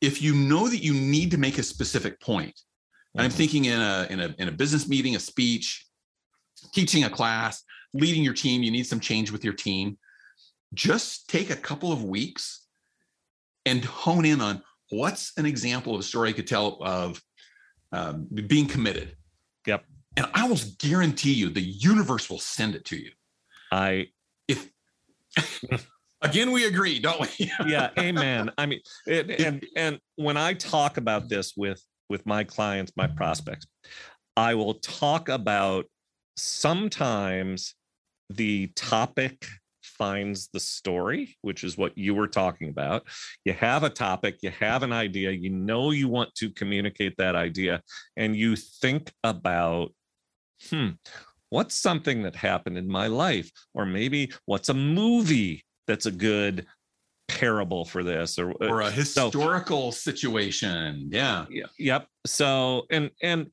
[0.00, 2.58] If you know that you need to make a specific point,
[3.14, 3.34] and I'm Mhm.
[3.34, 5.84] thinking in a, in a in a business meeting, a speech,
[6.72, 9.98] teaching a class, leading your team, you need some change with your team.
[10.74, 12.66] Just take a couple of weeks
[13.66, 17.20] and hone in on what's an example of a story I could tell of
[17.92, 19.16] um, being committed.
[19.66, 19.84] Yep.
[20.16, 23.10] And I almost guarantee you the universe will send it to you.
[23.72, 24.08] i
[24.48, 24.70] If
[26.22, 27.50] again we agree, don't we?
[27.66, 28.50] yeah amen.
[28.58, 33.06] I mean it, and and when i talk about this with with my clients my
[33.06, 33.66] prospects
[34.36, 35.86] i will talk about
[36.36, 37.74] sometimes
[38.28, 39.46] the topic
[39.82, 43.02] finds the story which is what you were talking about.
[43.44, 47.34] You have a topic you have an idea you know you want to communicate that
[47.34, 47.82] idea
[48.16, 49.92] and you think about
[50.70, 50.90] hmm
[51.50, 53.50] what's something that happened in my life?
[53.74, 56.66] Or maybe what's a movie that's a good
[57.28, 61.08] parable for this or, uh, or a so- historical situation.
[61.12, 61.46] Yeah.
[61.50, 63.50] yeah, yep so and and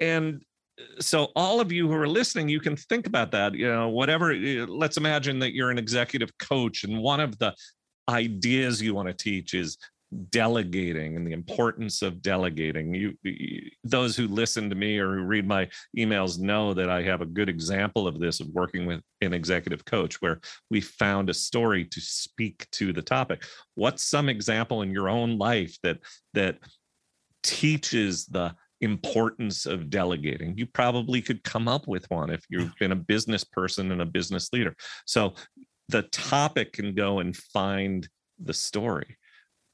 [0.00, 0.42] and
[1.00, 4.32] so all of you who are listening you can think about that you know whatever
[4.32, 7.54] uh, let's imagine that you're an executive coach and one of the
[8.08, 9.78] ideas you want to teach is
[10.30, 12.94] delegating and the importance of delegating.
[12.94, 13.14] You,
[13.84, 17.26] those who listen to me or who read my emails know that i have a
[17.26, 21.84] good example of this of working with an executive coach where we found a story
[21.84, 23.44] to speak to the topic.
[23.74, 25.98] What's some example in your own life that
[26.34, 26.58] that
[27.42, 30.56] teaches the importance of delegating?
[30.56, 34.06] You probably could come up with one if you've been a business person and a
[34.06, 34.74] business leader.
[35.06, 35.34] So
[35.88, 39.16] the topic can go and find the story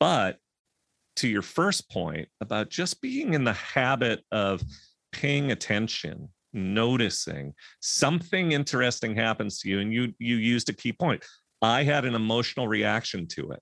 [0.03, 0.39] but
[1.15, 4.61] to your first point about just being in the habit of
[5.13, 11.25] paying attention noticing something interesting happens to you and you you used a key point.
[11.63, 13.61] I had an emotional reaction to it.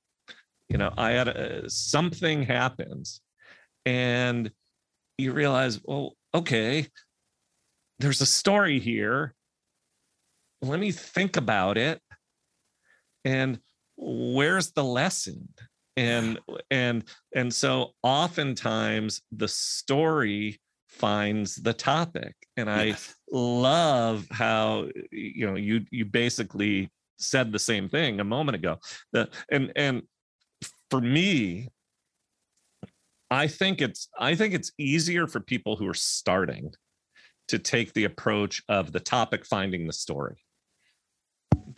[0.70, 3.20] You know i had a, something happens
[3.84, 4.50] and
[5.18, 6.86] you realize well okay
[7.98, 9.34] there's a story here.
[10.62, 12.00] Let me think about it.
[13.26, 13.60] And
[13.98, 15.50] where's the lesson
[16.00, 16.38] and
[16.70, 23.14] and and so oftentimes the story finds the topic and i Yes.
[23.30, 28.78] love how you know you you basically said the same thing a moment ago
[29.12, 30.02] the and and
[30.90, 31.68] for me
[33.30, 36.72] i think it's i think it's easier for people who are starting
[37.46, 40.42] to take the approach of the topic finding the story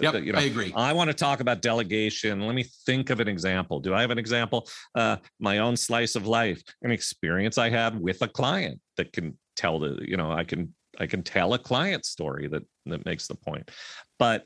[0.00, 0.72] Yep, you know, I agree.
[0.74, 2.40] I want to talk about delegation.
[2.40, 3.80] Let me think of an example.
[3.80, 4.68] Do I have an example?
[4.94, 9.38] Uh, my own slice of life, an experience I had with a client that can
[9.56, 13.26] tell the, you know, I can I can tell a client story that that makes
[13.26, 13.70] the point.
[14.18, 14.44] But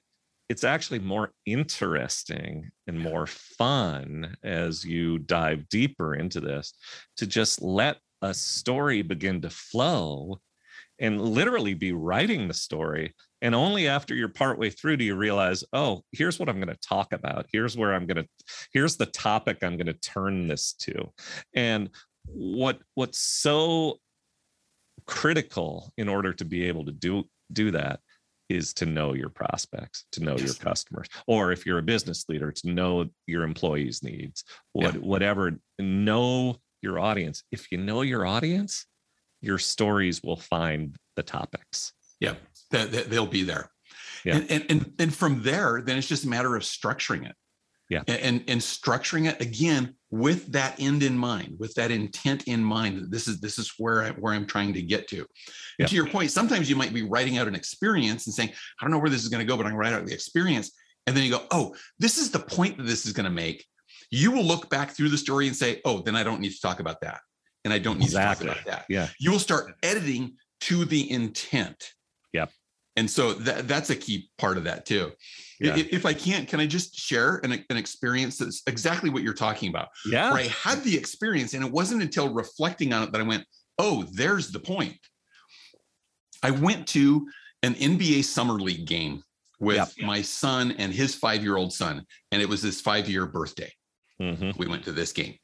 [0.48, 6.72] it's actually more interesting and more fun as you dive deeper into this
[7.16, 10.40] to just let a story begin to flow
[10.98, 13.14] and literally be writing the story
[13.46, 16.88] and only after you're partway through do you realize oh here's what i'm going to
[16.88, 17.46] talk about.
[17.52, 18.26] Here's where i'm going to
[18.72, 21.12] here's the topic i'm going to turn this to.
[21.54, 21.90] And
[22.26, 23.98] what what's so
[25.06, 28.00] critical in order to be able to do do that
[28.48, 32.50] is to know your prospects to know your customers or if you're a business leader
[32.50, 34.42] to know your employees needs.
[34.72, 35.00] What, Yeah.
[35.00, 37.44] whatever know your audience.
[37.52, 38.86] If you know your audience
[39.40, 41.92] your stories will find the topics.
[42.20, 42.34] Yeah,
[42.70, 43.70] that, they'll be there.
[44.24, 44.36] Yeah.
[44.36, 47.34] And, and, and, and from there, then it's just a matter of structuring it.
[47.88, 48.02] Yeah.
[48.08, 53.12] And, and, structuring it again with that end in mind, with that intent in mind.
[53.12, 55.18] This is this is where I where I'm trying to get to.
[55.18, 55.26] And
[55.78, 55.86] Yeah.
[55.86, 58.50] to your point, sometimes you might be writing out an experience and saying,
[58.80, 60.04] I don't know where this is going to go, but I'm going to write out
[60.04, 60.72] the experience.
[61.06, 63.64] And then you go, oh, this is the point that this is going to make.
[64.10, 66.60] You will look back through the story and say, oh, then I don't need to
[66.60, 67.20] talk about that.
[67.64, 68.48] And I don't need Exactly.
[68.48, 69.08] to talk about that Yeah.
[69.20, 71.92] you will start editing to the intent.
[72.36, 72.50] Yep.
[72.98, 75.12] And so that, that's a key part of that too.
[75.60, 75.76] Yeah.
[75.76, 79.34] If, if I can't, can I just share an, an experience that's exactly what you're
[79.34, 79.88] talking about?
[80.06, 80.32] Yeah.
[80.32, 83.44] Where I had the experience, and it wasn't until reflecting on it that I went,
[83.78, 84.98] oh, there's the point.
[86.42, 87.26] I went to
[87.62, 89.22] an NBA Summer League game
[89.60, 89.88] with Yep.
[90.02, 93.72] my son and his five year old son, and it was his five year birthday
[94.18, 95.34] hmm we went to this game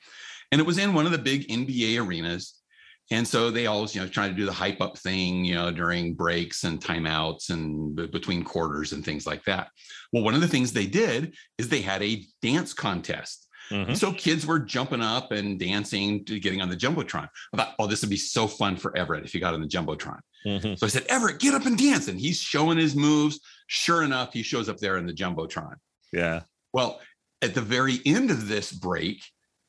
[0.50, 2.61] and it was in one of the big nba arenas
[3.10, 5.70] and so they always you know try to do the hype up thing you know
[5.70, 9.68] during breaks and timeouts and between quarters and things like that.
[10.12, 13.48] Well one of the things they did is they had a dance contest.
[13.68, 17.28] Hmm so kids were jumping up and dancing to getting on the jumbotron.
[17.52, 19.68] I thought oh this would be so fun for everett if he got on the
[19.68, 20.20] jumbotron.
[20.44, 22.08] Hmm so i said everett get up and dance.
[22.08, 23.40] And he's showing his moves.
[23.68, 25.74] Sure enough he shows up there in the jumbotron.
[26.12, 26.42] Yeah.
[26.72, 27.00] well,
[27.40, 29.20] at the very end of this break,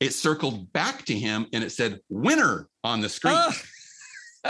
[0.03, 3.35] it circled back to him and it said winner on the screen.
[3.37, 3.61] Ah.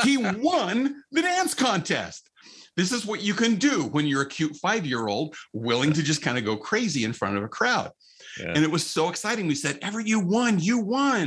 [0.04, 2.30] he won the dance contest.
[2.76, 6.02] This is what you can do when you're a cute five year old willing to
[6.02, 7.92] just kind of go crazy in front of a crowd.
[8.40, 8.54] Yeah.
[8.56, 9.46] And it was so exciting.
[9.46, 11.22] We said, Ever, you won, you won.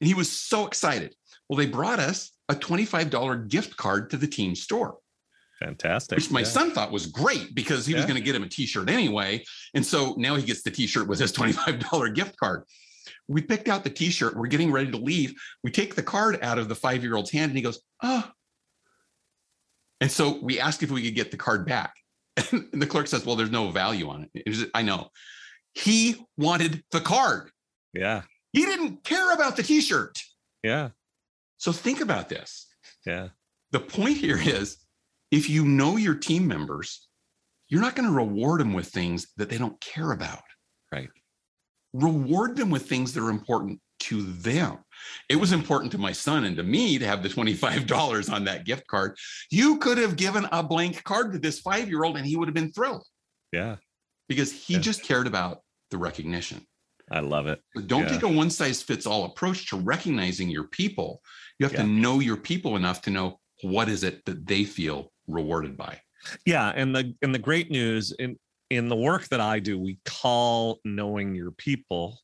[0.00, 1.14] And he was so excited.
[1.48, 4.98] Well, they brought us a $25 gift card to the team store
[5.62, 6.16] Fantastic.
[6.16, 6.46] which my Yeah.
[6.46, 9.42] son thought was great because he was going to get him a t-shirt anyway
[9.74, 12.64] and so now he gets the t-shirt with his $25 gift card
[13.28, 15.34] we picked out the t-shirt we're getting ready to leave
[15.64, 18.30] we take the card out of the five-year-old's hand and he goes oh
[20.00, 21.94] and so we asked if we could get the card back
[22.52, 25.08] and the clerk says well there's no value on it It was- i know
[25.74, 27.50] he wanted the card
[27.94, 28.22] Yeah.
[28.52, 30.18] he didn't care about the t-shirt
[30.62, 30.90] Yeah.
[31.58, 32.66] so think about this
[33.06, 33.28] Yeah.
[33.72, 34.78] the point here is
[35.30, 37.06] if you know your team members,
[37.68, 40.42] you're not going to reward them with things that they don't care about.
[40.90, 41.08] Right.
[41.92, 44.78] Reward them with things that are important to them.
[45.28, 48.64] It was important to my son and to me to have the $25 on that
[48.64, 49.16] gift card.
[49.50, 52.48] You could have given a blank card to this five year old and he would
[52.48, 53.06] have been thrilled
[53.52, 53.76] Yeah.
[54.28, 54.80] because he Yeah.
[54.80, 56.66] just cared about the recognition.
[57.10, 57.60] I love it.
[57.88, 58.08] Don't Yeah.
[58.10, 61.20] take a one size fits all approach to recognizing your people.
[61.58, 61.82] You have Yeah.
[61.82, 66.00] to know your people enough to know what is it that they feel rewarded by.
[66.46, 66.68] Yeah.
[66.68, 68.38] And the and the great news in
[68.70, 72.18] in the work that I do, we call knowing your people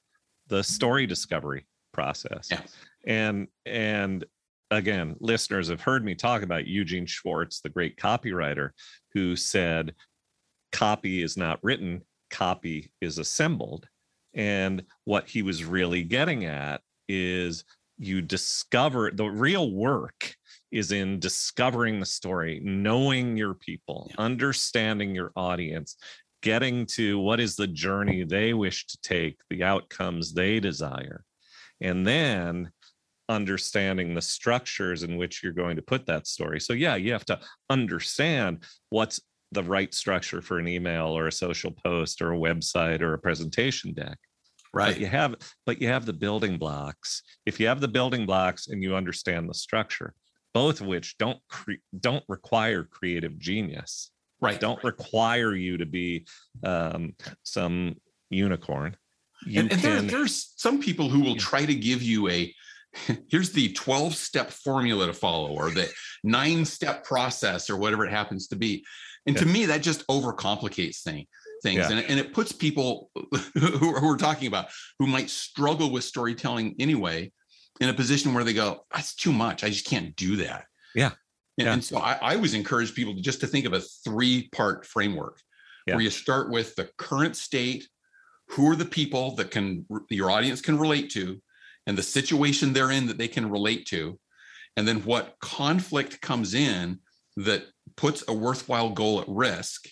[0.46, 0.62] the mm-hmm.
[0.62, 2.48] story discovery process.
[2.50, 2.62] Yeah.
[3.06, 4.24] And and
[4.70, 8.70] again, listeners have heard me talk about Eugene Schwartz, the great copywriter,
[9.12, 9.94] who said
[10.72, 13.88] copy is not written, copy is assembled.
[14.34, 17.64] And what he was really getting at is
[17.98, 20.34] you discover the real work
[20.70, 24.24] is in discovering the story, knowing your people, Yeah.
[24.24, 25.96] understanding your audience,
[26.42, 31.24] getting to what is the journey they wish to take, the outcomes they desire,
[31.80, 32.70] and then
[33.28, 36.60] understanding the structures in which you're going to put that story.
[36.60, 39.20] So, yeah, you have to understand what's
[39.52, 43.18] the right structure for an email or a social post or a website or a
[43.18, 44.18] presentation deck
[44.74, 44.92] Right.
[44.92, 48.66] but you have but you have the building blocks if you have the building blocks
[48.68, 50.12] and you understand the structure
[50.52, 54.60] both of which don't cre- don't require creative genius Right.
[54.60, 56.26] don't require you to be
[56.62, 57.96] um, some
[58.30, 58.96] unicorn.
[59.46, 62.54] You and, and there, can there's some people who will try to give you a
[63.28, 65.88] here's the 12 step formula to follow or the
[66.24, 68.84] nine step process or whatever it happens to be.
[69.26, 71.26] And to me that just overcomplicates thing,
[71.62, 71.78] things.
[71.78, 71.90] Yeah.
[71.90, 73.10] and, it- and it puts people
[73.54, 74.66] who, who we're talking about
[74.98, 77.32] who might struggle with storytelling anyway
[77.80, 79.64] in a position where they go that's too much.
[79.64, 80.64] I just can't do that.
[80.94, 81.10] Yeah.
[81.58, 81.72] And, Yeah.
[81.74, 84.86] and so I, I always encourage people to just to think of a three part
[84.86, 85.40] framework
[85.86, 85.94] Yeah.
[85.94, 87.88] where you start with the current state
[88.50, 91.40] who are the people that can your audience can relate to
[91.86, 94.18] and the situation they're in that they can relate to
[94.76, 97.00] and then what conflict comes in
[97.36, 97.64] that
[97.96, 99.86] puts a worthwhile goal at risk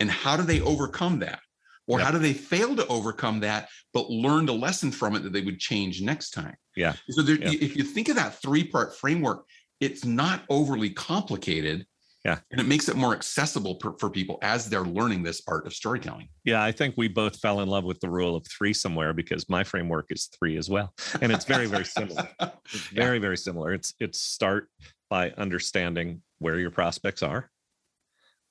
[0.00, 1.40] and how do they overcome that
[1.86, 2.06] or Yep.
[2.06, 5.40] how do they fail to overcome that but learned a lesson from it that they
[5.40, 6.94] would change next time Yeah.
[7.10, 7.52] so there, Yeah.
[7.60, 9.46] if you think of that three part framework
[9.80, 11.86] it's not overly complicated
[12.24, 12.38] Yeah.
[12.50, 15.72] and it makes it more accessible per, for people as they're learning this art of
[15.74, 19.12] storytelling yeah i think we both fell in love with the rule of three somewhere
[19.12, 22.28] because my framework is three as well and it's very very similar
[22.74, 23.04] It's Yeah.
[23.04, 23.72] very, very similar.
[23.72, 24.68] It's it's start
[25.08, 27.50] by understanding where your prospects are,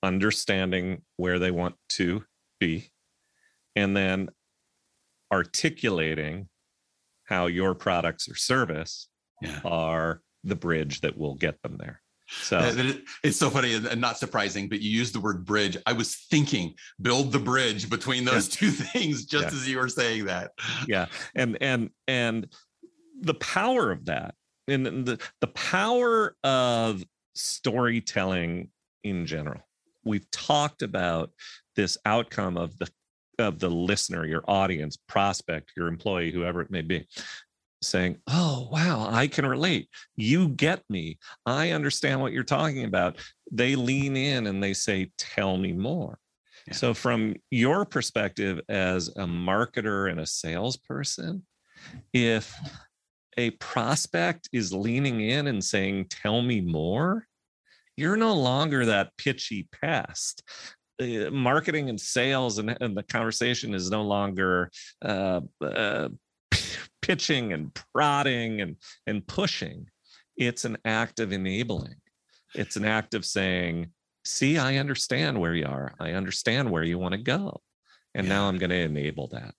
[0.01, 2.23] understanding where they want to
[2.59, 2.89] be,
[3.75, 4.29] and then
[5.31, 6.47] articulating
[7.25, 9.07] how your products or service
[9.41, 9.59] Yeah.
[9.63, 12.01] are the bridge that will get them there.
[12.29, 12.59] So
[13.23, 15.77] It's so funny and not surprising, but you used the word bridge.
[15.85, 19.59] I was thinking build the bridge between those two things just Yeah.
[19.59, 20.51] as you were saying that.
[20.87, 22.47] yeah and and and
[23.21, 24.35] the power of that
[24.67, 27.03] and the the power of
[27.35, 28.69] storytelling
[29.03, 29.61] in general
[30.03, 31.31] we've talked about
[31.75, 32.87] this outcome of the
[33.39, 37.07] of the listener your audience prospect your employee whoever it may be
[37.87, 39.89] saying oh wow i can relate.
[40.15, 41.17] You get me.
[41.45, 43.17] I understand what you're talking about.
[43.51, 46.19] They lean in and they say tell me more.
[46.67, 46.73] Yeah.
[46.73, 51.45] so from your perspective as a marketer and a salesperson
[52.11, 52.53] if
[53.37, 57.25] a prospect is leaning in and saying tell me more
[57.97, 60.43] you're no longer that pitchy pest.
[61.01, 64.71] Uh, marketing and sales and, and the conversation is no longer
[65.03, 66.09] uh, uh,
[67.01, 68.75] pitching and prodding and
[69.05, 69.87] and pushing
[70.35, 71.95] it's an act of enabling
[72.55, 73.87] it's an act of saying
[74.25, 77.61] see i understand where you are i understand where you want to go
[78.13, 79.53] and now i'm going to enable that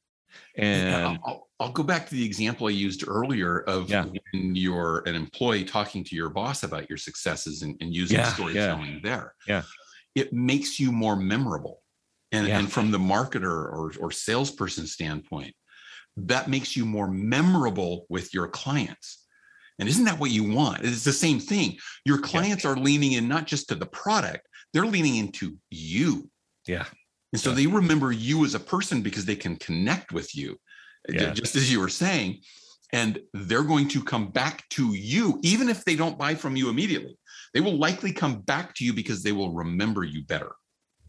[0.57, 4.05] And uh, and I'll, I'll- go back to the example I used earlier of Yeah.
[4.32, 8.26] when you're an employee talking to your boss about your successes and, and using Yeah,
[8.26, 8.32] yeah.
[8.34, 9.34] storytelling there.
[9.47, 9.62] Yeah.
[10.14, 11.82] It makes you more memorable.
[12.32, 12.59] And, Yeah.
[12.59, 13.45] and from the marketer
[13.76, 15.55] or, or salesperson standpoint,
[16.26, 19.24] that makes you more memorable with your clients.
[19.78, 20.84] And isn't that what you want?
[20.84, 21.78] It's the same thing.
[22.04, 26.30] Your clients are leaning in not just to the product, they're leaning into you.
[26.66, 26.86] yeah
[27.32, 27.56] And so Yeah.
[27.56, 30.58] they remember you as a person because they can connect with you,
[31.08, 31.32] uh, Yeah.
[31.34, 32.42] just as you were saying.
[32.92, 36.70] And they're going to come back to you, even if they don't buy from you
[36.70, 37.18] immediately.
[37.52, 40.52] They will likely come back to you because they will remember you better.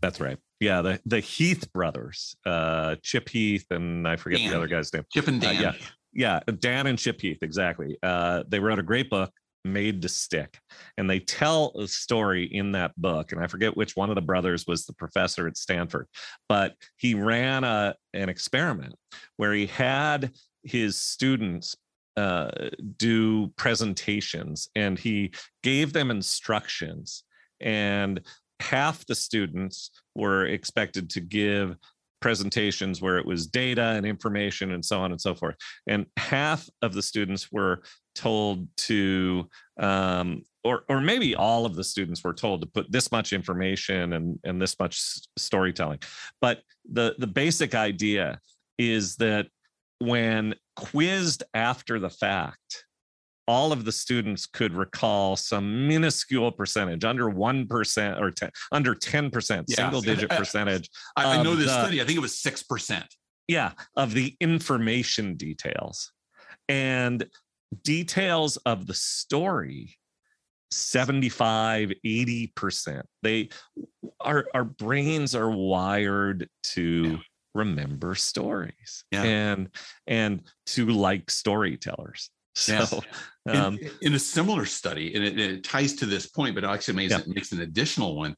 [0.01, 0.37] That's right.
[0.59, 4.49] Yeah, the the Heath brothers, uh, Chip Heath, and I forget Dan.
[4.51, 5.03] the other guy's name.
[5.13, 5.61] Chip and Uh, Dan.
[5.61, 5.73] yeah.
[6.11, 7.97] Yeah, Dan and Chip Heath, exactly.
[8.01, 9.31] Uh, they wrote a great book,
[9.63, 10.57] Made to Stick,
[10.97, 13.31] and they tell a story in that book.
[13.31, 16.07] And I forget which one of the brothers was the professor at Stanford,
[16.49, 18.95] but he ran a an experiment
[19.37, 20.31] where he had
[20.63, 21.75] his students
[22.17, 22.49] uh,
[22.97, 25.31] do presentations, and he
[25.63, 27.23] gave them instructions,
[27.61, 28.19] and
[28.59, 31.75] half the students were expected to give
[32.21, 35.55] presentations where it was data and information and so on and so forth.
[35.87, 37.81] And half of the students were
[38.15, 39.47] told to
[39.79, 44.13] um, or or maybe all of the students were told to put this much information
[44.13, 45.01] and and this much
[45.37, 45.99] storytelling.
[46.41, 48.39] But the the basic idea
[48.77, 49.47] is that
[49.99, 52.85] when quizzed after the fact
[53.49, 59.63] all of the students could recall some minuscule percentage under 1% or 10, under 10%
[59.67, 59.75] Yeah.
[59.75, 60.87] single digit percentage
[61.17, 63.03] I, I know this the- study, I think it was 6%.
[63.47, 66.11] yeah of the information details
[66.67, 67.25] and
[67.83, 69.97] details of the story
[70.71, 73.49] 75 80% they
[74.21, 77.17] our our brains are wired to Yeah.
[77.55, 79.23] remember stories Yeah.
[79.23, 79.69] and
[80.05, 82.29] and to like storytellers
[82.59, 82.93] so Yes.
[82.93, 86.95] In- um in, a similar study, and it, it ties to this point, but actually
[86.95, 87.21] makes, Yeah.
[87.27, 88.35] makes an additional one.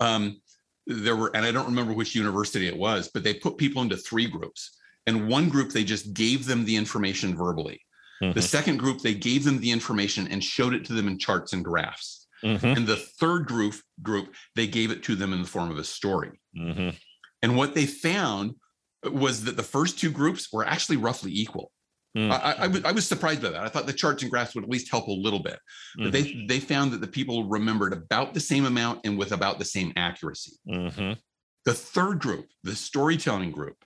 [0.00, 0.40] Um,
[0.86, 3.96] there were, and I don't remember which university it was, but they put people into
[3.96, 4.76] three groups.
[5.06, 7.80] And one group, they just gave them the information verbally.
[8.20, 11.18] The mhm, second group, they gave them the information and showed it to them in
[11.18, 12.26] charts and graphs.
[12.44, 15.78] mhm, And the third group, group, they gave it to them in the form of
[15.78, 16.40] a story.
[16.56, 16.94] mhm.
[17.42, 18.56] And what they found
[19.04, 21.72] was that the first two groups were actually roughly equal.
[22.16, 22.30] Mm.
[22.30, 23.62] I, I, I was, I was surprised by that.
[23.62, 25.58] I thought the charts and graphs would at least help a little bit.
[25.96, 29.32] But Mhm, they they found that the people remembered about the same amount and with
[29.32, 30.52] about the same accuracy.
[30.68, 31.18] mhm.
[31.64, 33.76] The third group, the storytelling group,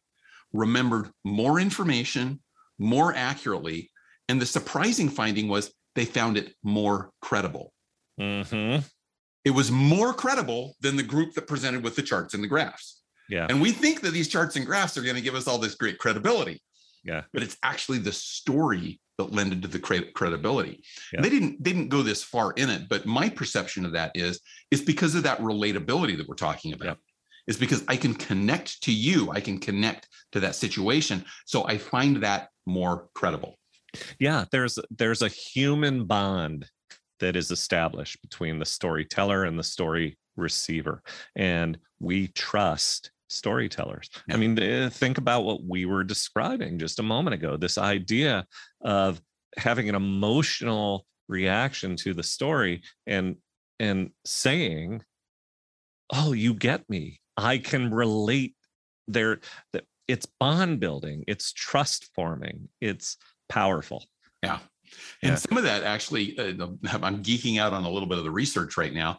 [0.52, 2.40] remembered more information
[2.78, 3.90] more accurately.
[4.28, 7.72] And the surprising finding was they found it more credible.
[8.20, 8.82] Mhm.
[9.44, 13.02] It was more credible than the group that presented with the charts and the graphs.
[13.28, 13.46] Yeah.
[13.48, 15.74] And we think that these charts and graphs are going to give us all this
[15.76, 16.60] great credibility.
[17.06, 17.22] Yeah.
[17.32, 20.82] But it's actually the story that lended to the credibility.
[21.12, 21.22] Yeah.
[21.22, 24.40] They didn't they didn't go this far in it, but my perception of that is
[24.70, 26.86] is because of that relatability that we're talking about.
[26.86, 26.94] Yeah.
[27.46, 31.78] Is because I can connect to you, I can connect to that situation, so I
[31.78, 33.56] find that more credible.
[34.18, 36.68] yeah there's there's a human bond
[37.20, 41.02] that is established between the storyteller and the story receiver
[41.36, 44.34] and we trust storytellers Yeah.
[44.34, 48.46] i mean think about what we were describing just a moment ago this idea
[48.82, 49.20] of
[49.56, 53.36] having an emotional reaction to the story and
[53.80, 55.02] and saying
[56.12, 57.20] oh, you get me.
[57.36, 58.54] I can relate
[59.08, 59.40] there.
[60.08, 63.16] It's bond building, it's trust forming, it's
[63.48, 64.04] powerful.
[64.42, 64.58] Yeah.
[65.22, 65.34] And yeah.
[65.34, 66.66] some of that actually, uh,
[67.02, 69.18] I'm geeking out on a little bit of the research right now,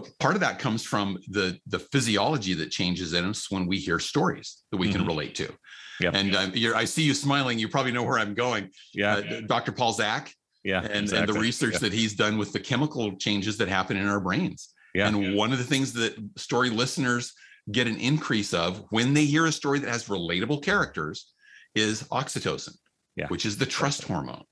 [0.00, 3.78] but part of that comes from the the physiology that changes in us when we
[3.78, 4.98] hear stories that we mm-hmm.
[4.98, 5.52] can relate to.
[6.00, 6.14] Yep.
[6.14, 7.58] And um, I see you smiling.
[7.58, 8.70] You probably know where I'm going.
[8.94, 9.16] Yeah.
[9.16, 9.72] Uh, Dr.
[9.72, 10.32] Paul Zak.
[10.62, 10.82] Yeah.
[10.82, 11.18] And, exactly.
[11.18, 11.78] and the research yeah.
[11.80, 14.72] that he's done with the chemical changes that happen in our brains.
[14.94, 15.08] Yeah.
[15.08, 17.32] And one of the things that story listeners
[17.72, 21.32] get an increase of when they hear a story that has relatable characters
[21.74, 22.76] is oxytocin,
[23.16, 23.26] yeah.
[23.26, 24.14] which is the trust exactly.
[24.14, 24.44] hormone.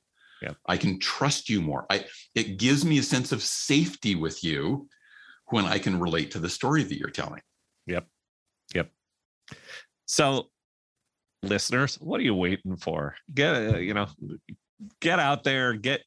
[0.43, 0.53] Yeah.
[0.67, 1.87] I can trust you more.
[1.89, 4.89] I it gives me a sense of safety with you
[5.49, 7.41] when I can relate to the story that you're telling.
[7.87, 8.07] Yep.
[8.75, 8.91] Yep.
[10.07, 10.49] So
[11.43, 13.17] listeners, what are you waiting for?
[13.33, 14.07] Get uh, you know,
[15.01, 16.03] get out there, get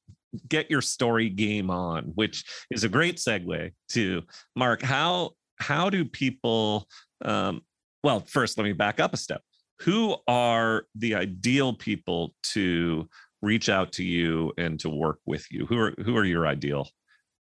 [0.48, 4.24] get your story game on, which is a great segue to
[4.56, 4.82] Mark.
[4.82, 6.88] How how do people
[7.24, 7.62] um,
[8.04, 9.42] well, first let me back up a step.
[9.82, 13.08] Who are the ideal people to
[13.42, 15.66] reach out to you and to work with you?
[15.66, 16.88] Who are who are your ideal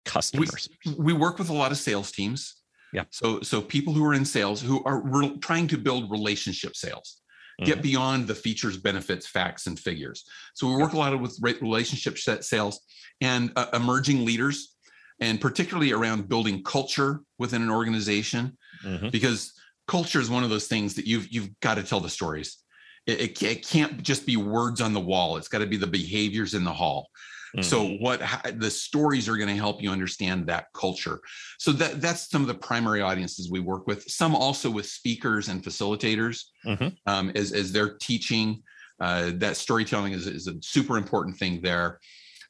[0.05, 0.68] customers?
[0.86, 2.57] We, we work with a lot of sales teams.
[2.92, 3.05] Yeah.
[3.11, 7.22] So so people who are in sales who are re- trying to build relationship sales
[7.64, 7.82] get mm-hmm.
[7.82, 10.24] beyond the features, benefits, facts, and figures.
[10.55, 12.80] So we work a lot with relationship sales
[13.20, 14.74] and uh, emerging leaders,
[15.20, 19.09] and particularly around building culture within an organization, mm-hmm.
[19.11, 19.53] because
[19.86, 22.59] culture is one of those things that you've you've got to tell the stories.
[23.07, 25.36] It, it, it can't just be words on the wall.
[25.36, 27.09] It's got to be the behaviors in the hall.
[27.57, 27.62] Mm-hmm.
[27.62, 28.22] So what
[28.55, 31.20] the stories are going to help you understand that culture.
[31.59, 34.05] So that that's some of the primary audiences we work with.
[34.09, 36.88] Some also with speakers and facilitators mm-hmm.
[37.07, 38.62] um, as as they're teaching.
[39.00, 41.98] Uh, that storytelling is, is a super important thing there.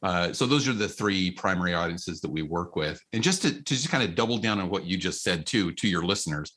[0.03, 3.01] Uh, so those are the three primary audiences that we work with.
[3.13, 5.73] And just to, to just kind of double down on what you just said too
[5.73, 6.53] to your listeners,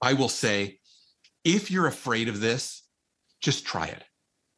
[0.00, 0.78] I will say,
[1.44, 2.86] if you're afraid of this,
[3.40, 4.04] just try it.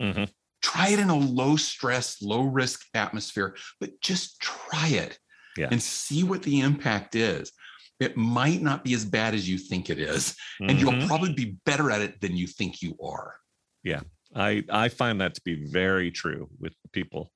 [0.01, 0.25] Mm-hmm.
[0.63, 5.19] Try it in a low stress, low risk atmosphere, but just try it
[5.57, 5.69] yeah.
[5.71, 7.53] and see what the impact is.
[7.99, 10.71] It might not be as bad as you think it is, mm-hmm.
[10.71, 11.07] and you'll mm-hmm.
[11.07, 13.35] probably be better at it than you think you are.
[13.83, 14.01] Yeah.
[14.35, 17.31] I I find that to be very true with the people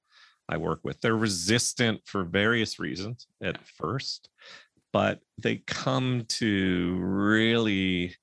[0.49, 1.01] I work with.
[1.01, 4.29] They're resistant for various reasons at first,
[4.93, 8.17] but they come to really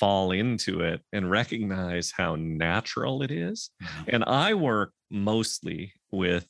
[0.00, 3.70] fall into it and recognize how natural it is.
[3.82, 4.02] Mm-hmm.
[4.08, 6.48] And I work mostly with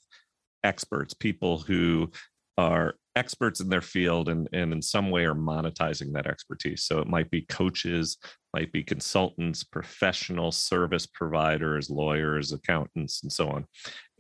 [0.63, 2.11] experts, people who
[2.57, 6.85] are experts in their field and, and in some way are monetizing that expertise.
[6.85, 8.19] So it might be coaches,
[8.55, 13.67] might be consultants, professional service providers, lawyers, accountants, and so on.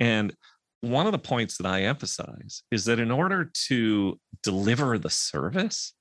[0.00, 0.34] And
[0.80, 5.94] one of the points that I emphasize is that in order to deliver the service,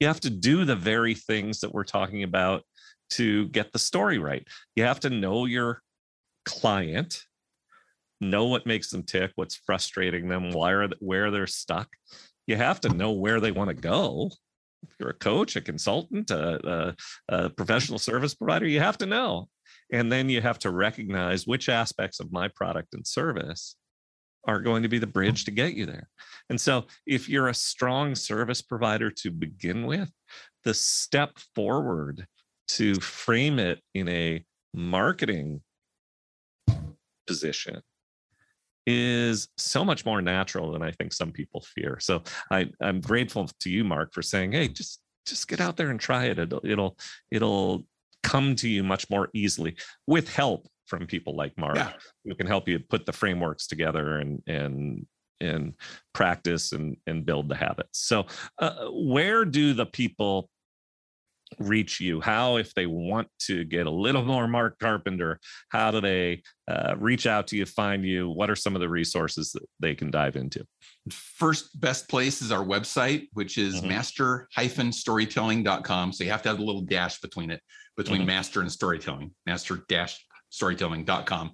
[0.00, 2.62] you have to do the very things that we're talking about
[3.10, 4.46] to get the story right.
[4.74, 5.82] You have to know your
[6.44, 7.22] client,
[8.20, 11.88] know what makes them tick, what's frustrating them, why are where they're stuck.
[12.46, 14.30] You have to know where they want to go.
[14.82, 16.94] If you're a coach, a consultant, a,
[17.28, 19.48] a, a professional service provider, you have to know.
[19.92, 23.76] And then you have to recognize which aspects of my product and service
[24.44, 25.12] are going to be the hmm.
[25.12, 26.08] bridge to get you there.
[26.50, 30.10] And so, if you're a strong service provider to begin with,
[30.64, 32.26] the step forward
[32.68, 35.60] to frame it in a marketing
[37.26, 37.82] position
[38.86, 41.98] is so much more natural than I think some people fear.
[42.00, 45.90] So I, I'm grateful to you, Mark, for saying, "Hey, just just get out there
[45.90, 46.38] and try it.
[46.38, 46.96] It'll it'll
[47.30, 47.84] it'll
[48.22, 49.76] come to you much more easily
[50.06, 51.92] with help from people like Mark yeah.
[52.26, 55.06] who can help you put the frameworks together and and
[55.40, 55.72] and
[56.12, 58.06] practice and and build the habits.
[58.06, 58.26] So,
[58.58, 60.50] uh, where do the people
[61.58, 62.20] reach you?
[62.20, 65.40] How, if they want to get a little more Mark Carpenter,
[65.70, 68.28] how do they uh, reach out to you, find you?
[68.28, 70.66] What are some of the resources that they can dive into?
[71.10, 73.88] First best place is our website, which is mm-hmm.
[73.88, 76.12] master-storytelling.com.
[76.12, 77.62] So you have to have a little dash between it,
[77.96, 78.28] between mm-hmm.
[78.28, 80.22] master and storytelling, master dash
[80.52, 81.52] storytelling.com.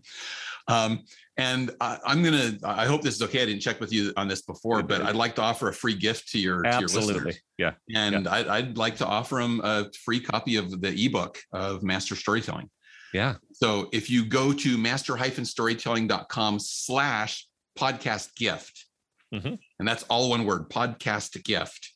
[0.68, 1.05] Um,
[1.38, 2.59] and I, am gonna.
[2.64, 3.42] I hope this is okay.
[3.42, 5.94] I didn't check with you on this before, but I'd like to offer a free
[5.94, 6.88] gift to your Absolutely.
[6.88, 7.42] to your listeners.
[7.59, 8.32] Yeah, and yeah.
[8.32, 12.68] I'd, I'd like to offer them a free copy of the ebook of Master Storytelling.
[13.14, 13.36] Yeah.
[13.53, 17.46] So if you go to master-storytelling.com slash
[17.78, 18.84] podcast gift,
[19.32, 19.55] mm-hmm.
[19.78, 21.92] and that's all one word, podcast gift,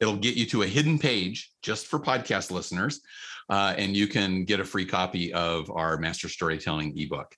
[0.00, 3.00] it'll get you to a hidden page just for podcast listeners
[3.48, 7.34] uh, and you can get a free copy of our master storytelling ebook.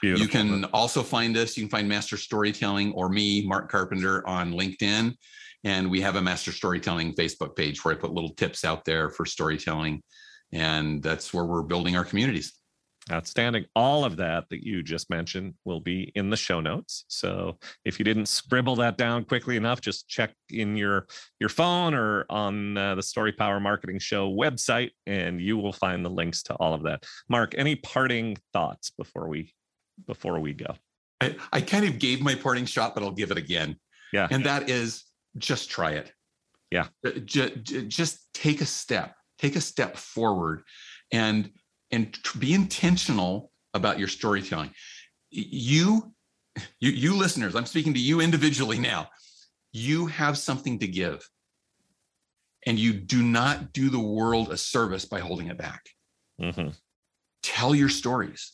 [0.00, 0.24] Beautiful.
[0.24, 4.52] You can also find us, you can find Master Storytelling or me, Mark Carpenter, on
[4.52, 5.14] LinkedIn.
[5.64, 9.10] And we have a Master Storytelling Facebook page where I put little tips out there
[9.10, 10.02] for storytelling.
[10.52, 12.59] And that's where we're building our communities.
[13.10, 13.64] Outstanding.
[13.74, 17.04] All of that that you just mentioned will be in the show notes.
[17.08, 21.06] So if you didn't scribble that down quickly enough, just check in your
[21.40, 26.04] your phone or on uh, the Story Power Marketing Show website, and you will find
[26.04, 27.04] the links to all of that.
[27.28, 29.54] Mark, any parting thoughts before we
[30.06, 30.76] before we go?
[31.20, 33.76] I, I kind of gave my parting shot, but I'll give it again.
[34.12, 35.04] Yeah, and that is
[35.38, 36.12] just try it.
[36.70, 36.88] Yeah,
[37.24, 39.16] just, just take a step.
[39.38, 40.62] Take a step forward,
[41.10, 41.50] and
[41.92, 44.70] and be intentional about your storytelling.
[45.30, 46.12] You,
[46.80, 49.08] you, you listeners, I'm speaking to you individually now.
[49.72, 51.28] You have something to give,
[52.66, 55.82] and you do not do the world a service by holding it back.
[56.40, 56.70] Mm-hmm.
[57.42, 58.52] Tell your stories.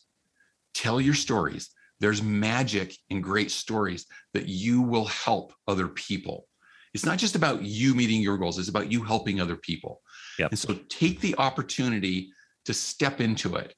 [0.73, 1.69] Tell your stories.
[1.99, 6.47] There's magic in great stories that you will help other people.
[6.93, 10.01] It's not just about you meeting your goals, it's about you helping other people.
[10.39, 10.51] Yep.
[10.51, 12.31] And so take the opportunity
[12.67, 13.73] to step into it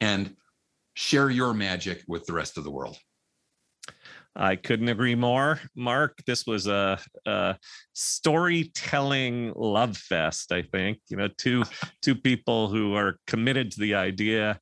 [0.00, 0.36] and
[0.94, 2.98] share your magic with the rest of the world.
[4.34, 6.18] I couldn't agree more, Mark.
[6.26, 7.56] This was a, a,
[7.92, 10.52] storytelling love fest.
[10.52, 11.64] I think you know two
[12.02, 14.60] two people who are committed to the idea,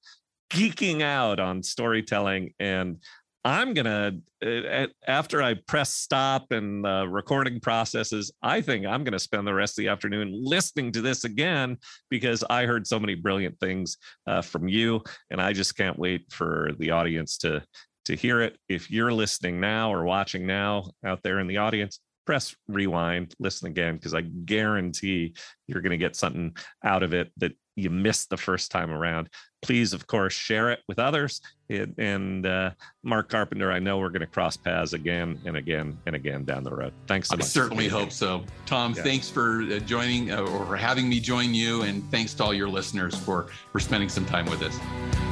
[0.50, 3.02] geeking out on storytelling, and
[3.47, 4.12] I'm gonna
[4.44, 9.55] uh, after I press stop and the recording processes, I think I'm gonna spend the
[9.55, 11.78] rest of the afternoon listening to this again
[12.11, 16.32] because I heard so many brilliant things uh, from you, and I just can't wait
[16.32, 17.62] for the audience to
[18.07, 18.59] to hear it.
[18.68, 23.68] If you're listening now or watching now out there in the audience, press rewind, listen
[23.68, 25.35] again, because I guarantee
[25.66, 29.29] you're going to get something out of it that you missed the first time around.
[29.62, 31.41] Please, of course, share it with others.
[31.68, 32.70] It, and uh,
[33.03, 36.64] Mark Carpenter, I know we're going to cross paths again and again and again down
[36.64, 36.93] the road.
[37.07, 37.47] Thanks so I much.
[37.47, 38.45] I certainly hope so.
[38.64, 39.03] Tom, yeah.
[39.03, 41.83] thanks for uh, joining uh, or for having me join you.
[41.83, 45.26] And thanks to all your listeners for, for spending some time with us.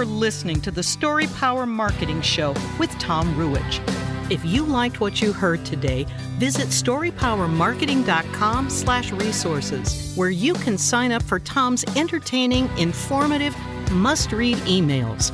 [0.00, 3.82] For listening to the Story Power Marketing Show with Tom Ruwitch.
[4.30, 6.06] If you liked what you heard today,
[6.38, 13.54] visit storypowermarketing.com slash resources, where you can sign up for Tom's entertaining, informative,
[13.92, 15.32] must-read emails.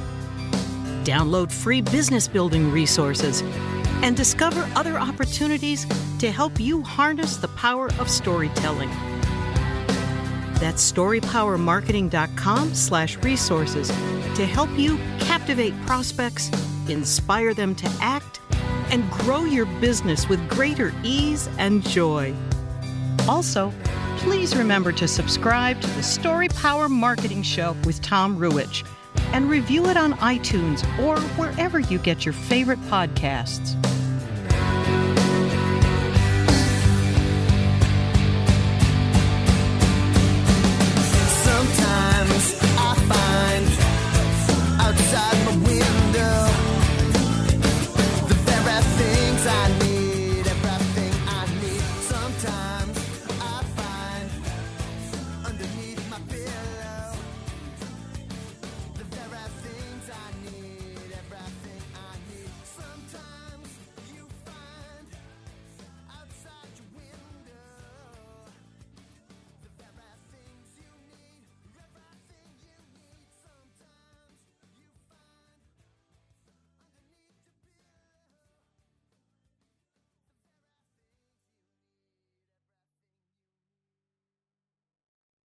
[1.05, 3.45] Download free business building resources
[4.03, 5.87] and discover other opportunities
[6.19, 8.91] to help you harness the power of storytelling.
[10.59, 13.93] That's storypowermarketing.com slash resources
[14.37, 16.51] to help you captivate prospects,
[16.91, 18.39] inspire them to act,
[18.91, 22.35] and grow your business with greater ease and joy.
[23.27, 23.73] Also,
[24.19, 28.87] please remember to subscribe to the Story Power Marketing Show with Tom Ruwitch
[29.33, 33.75] and review it on iTunes or wherever you get your favorite podcasts.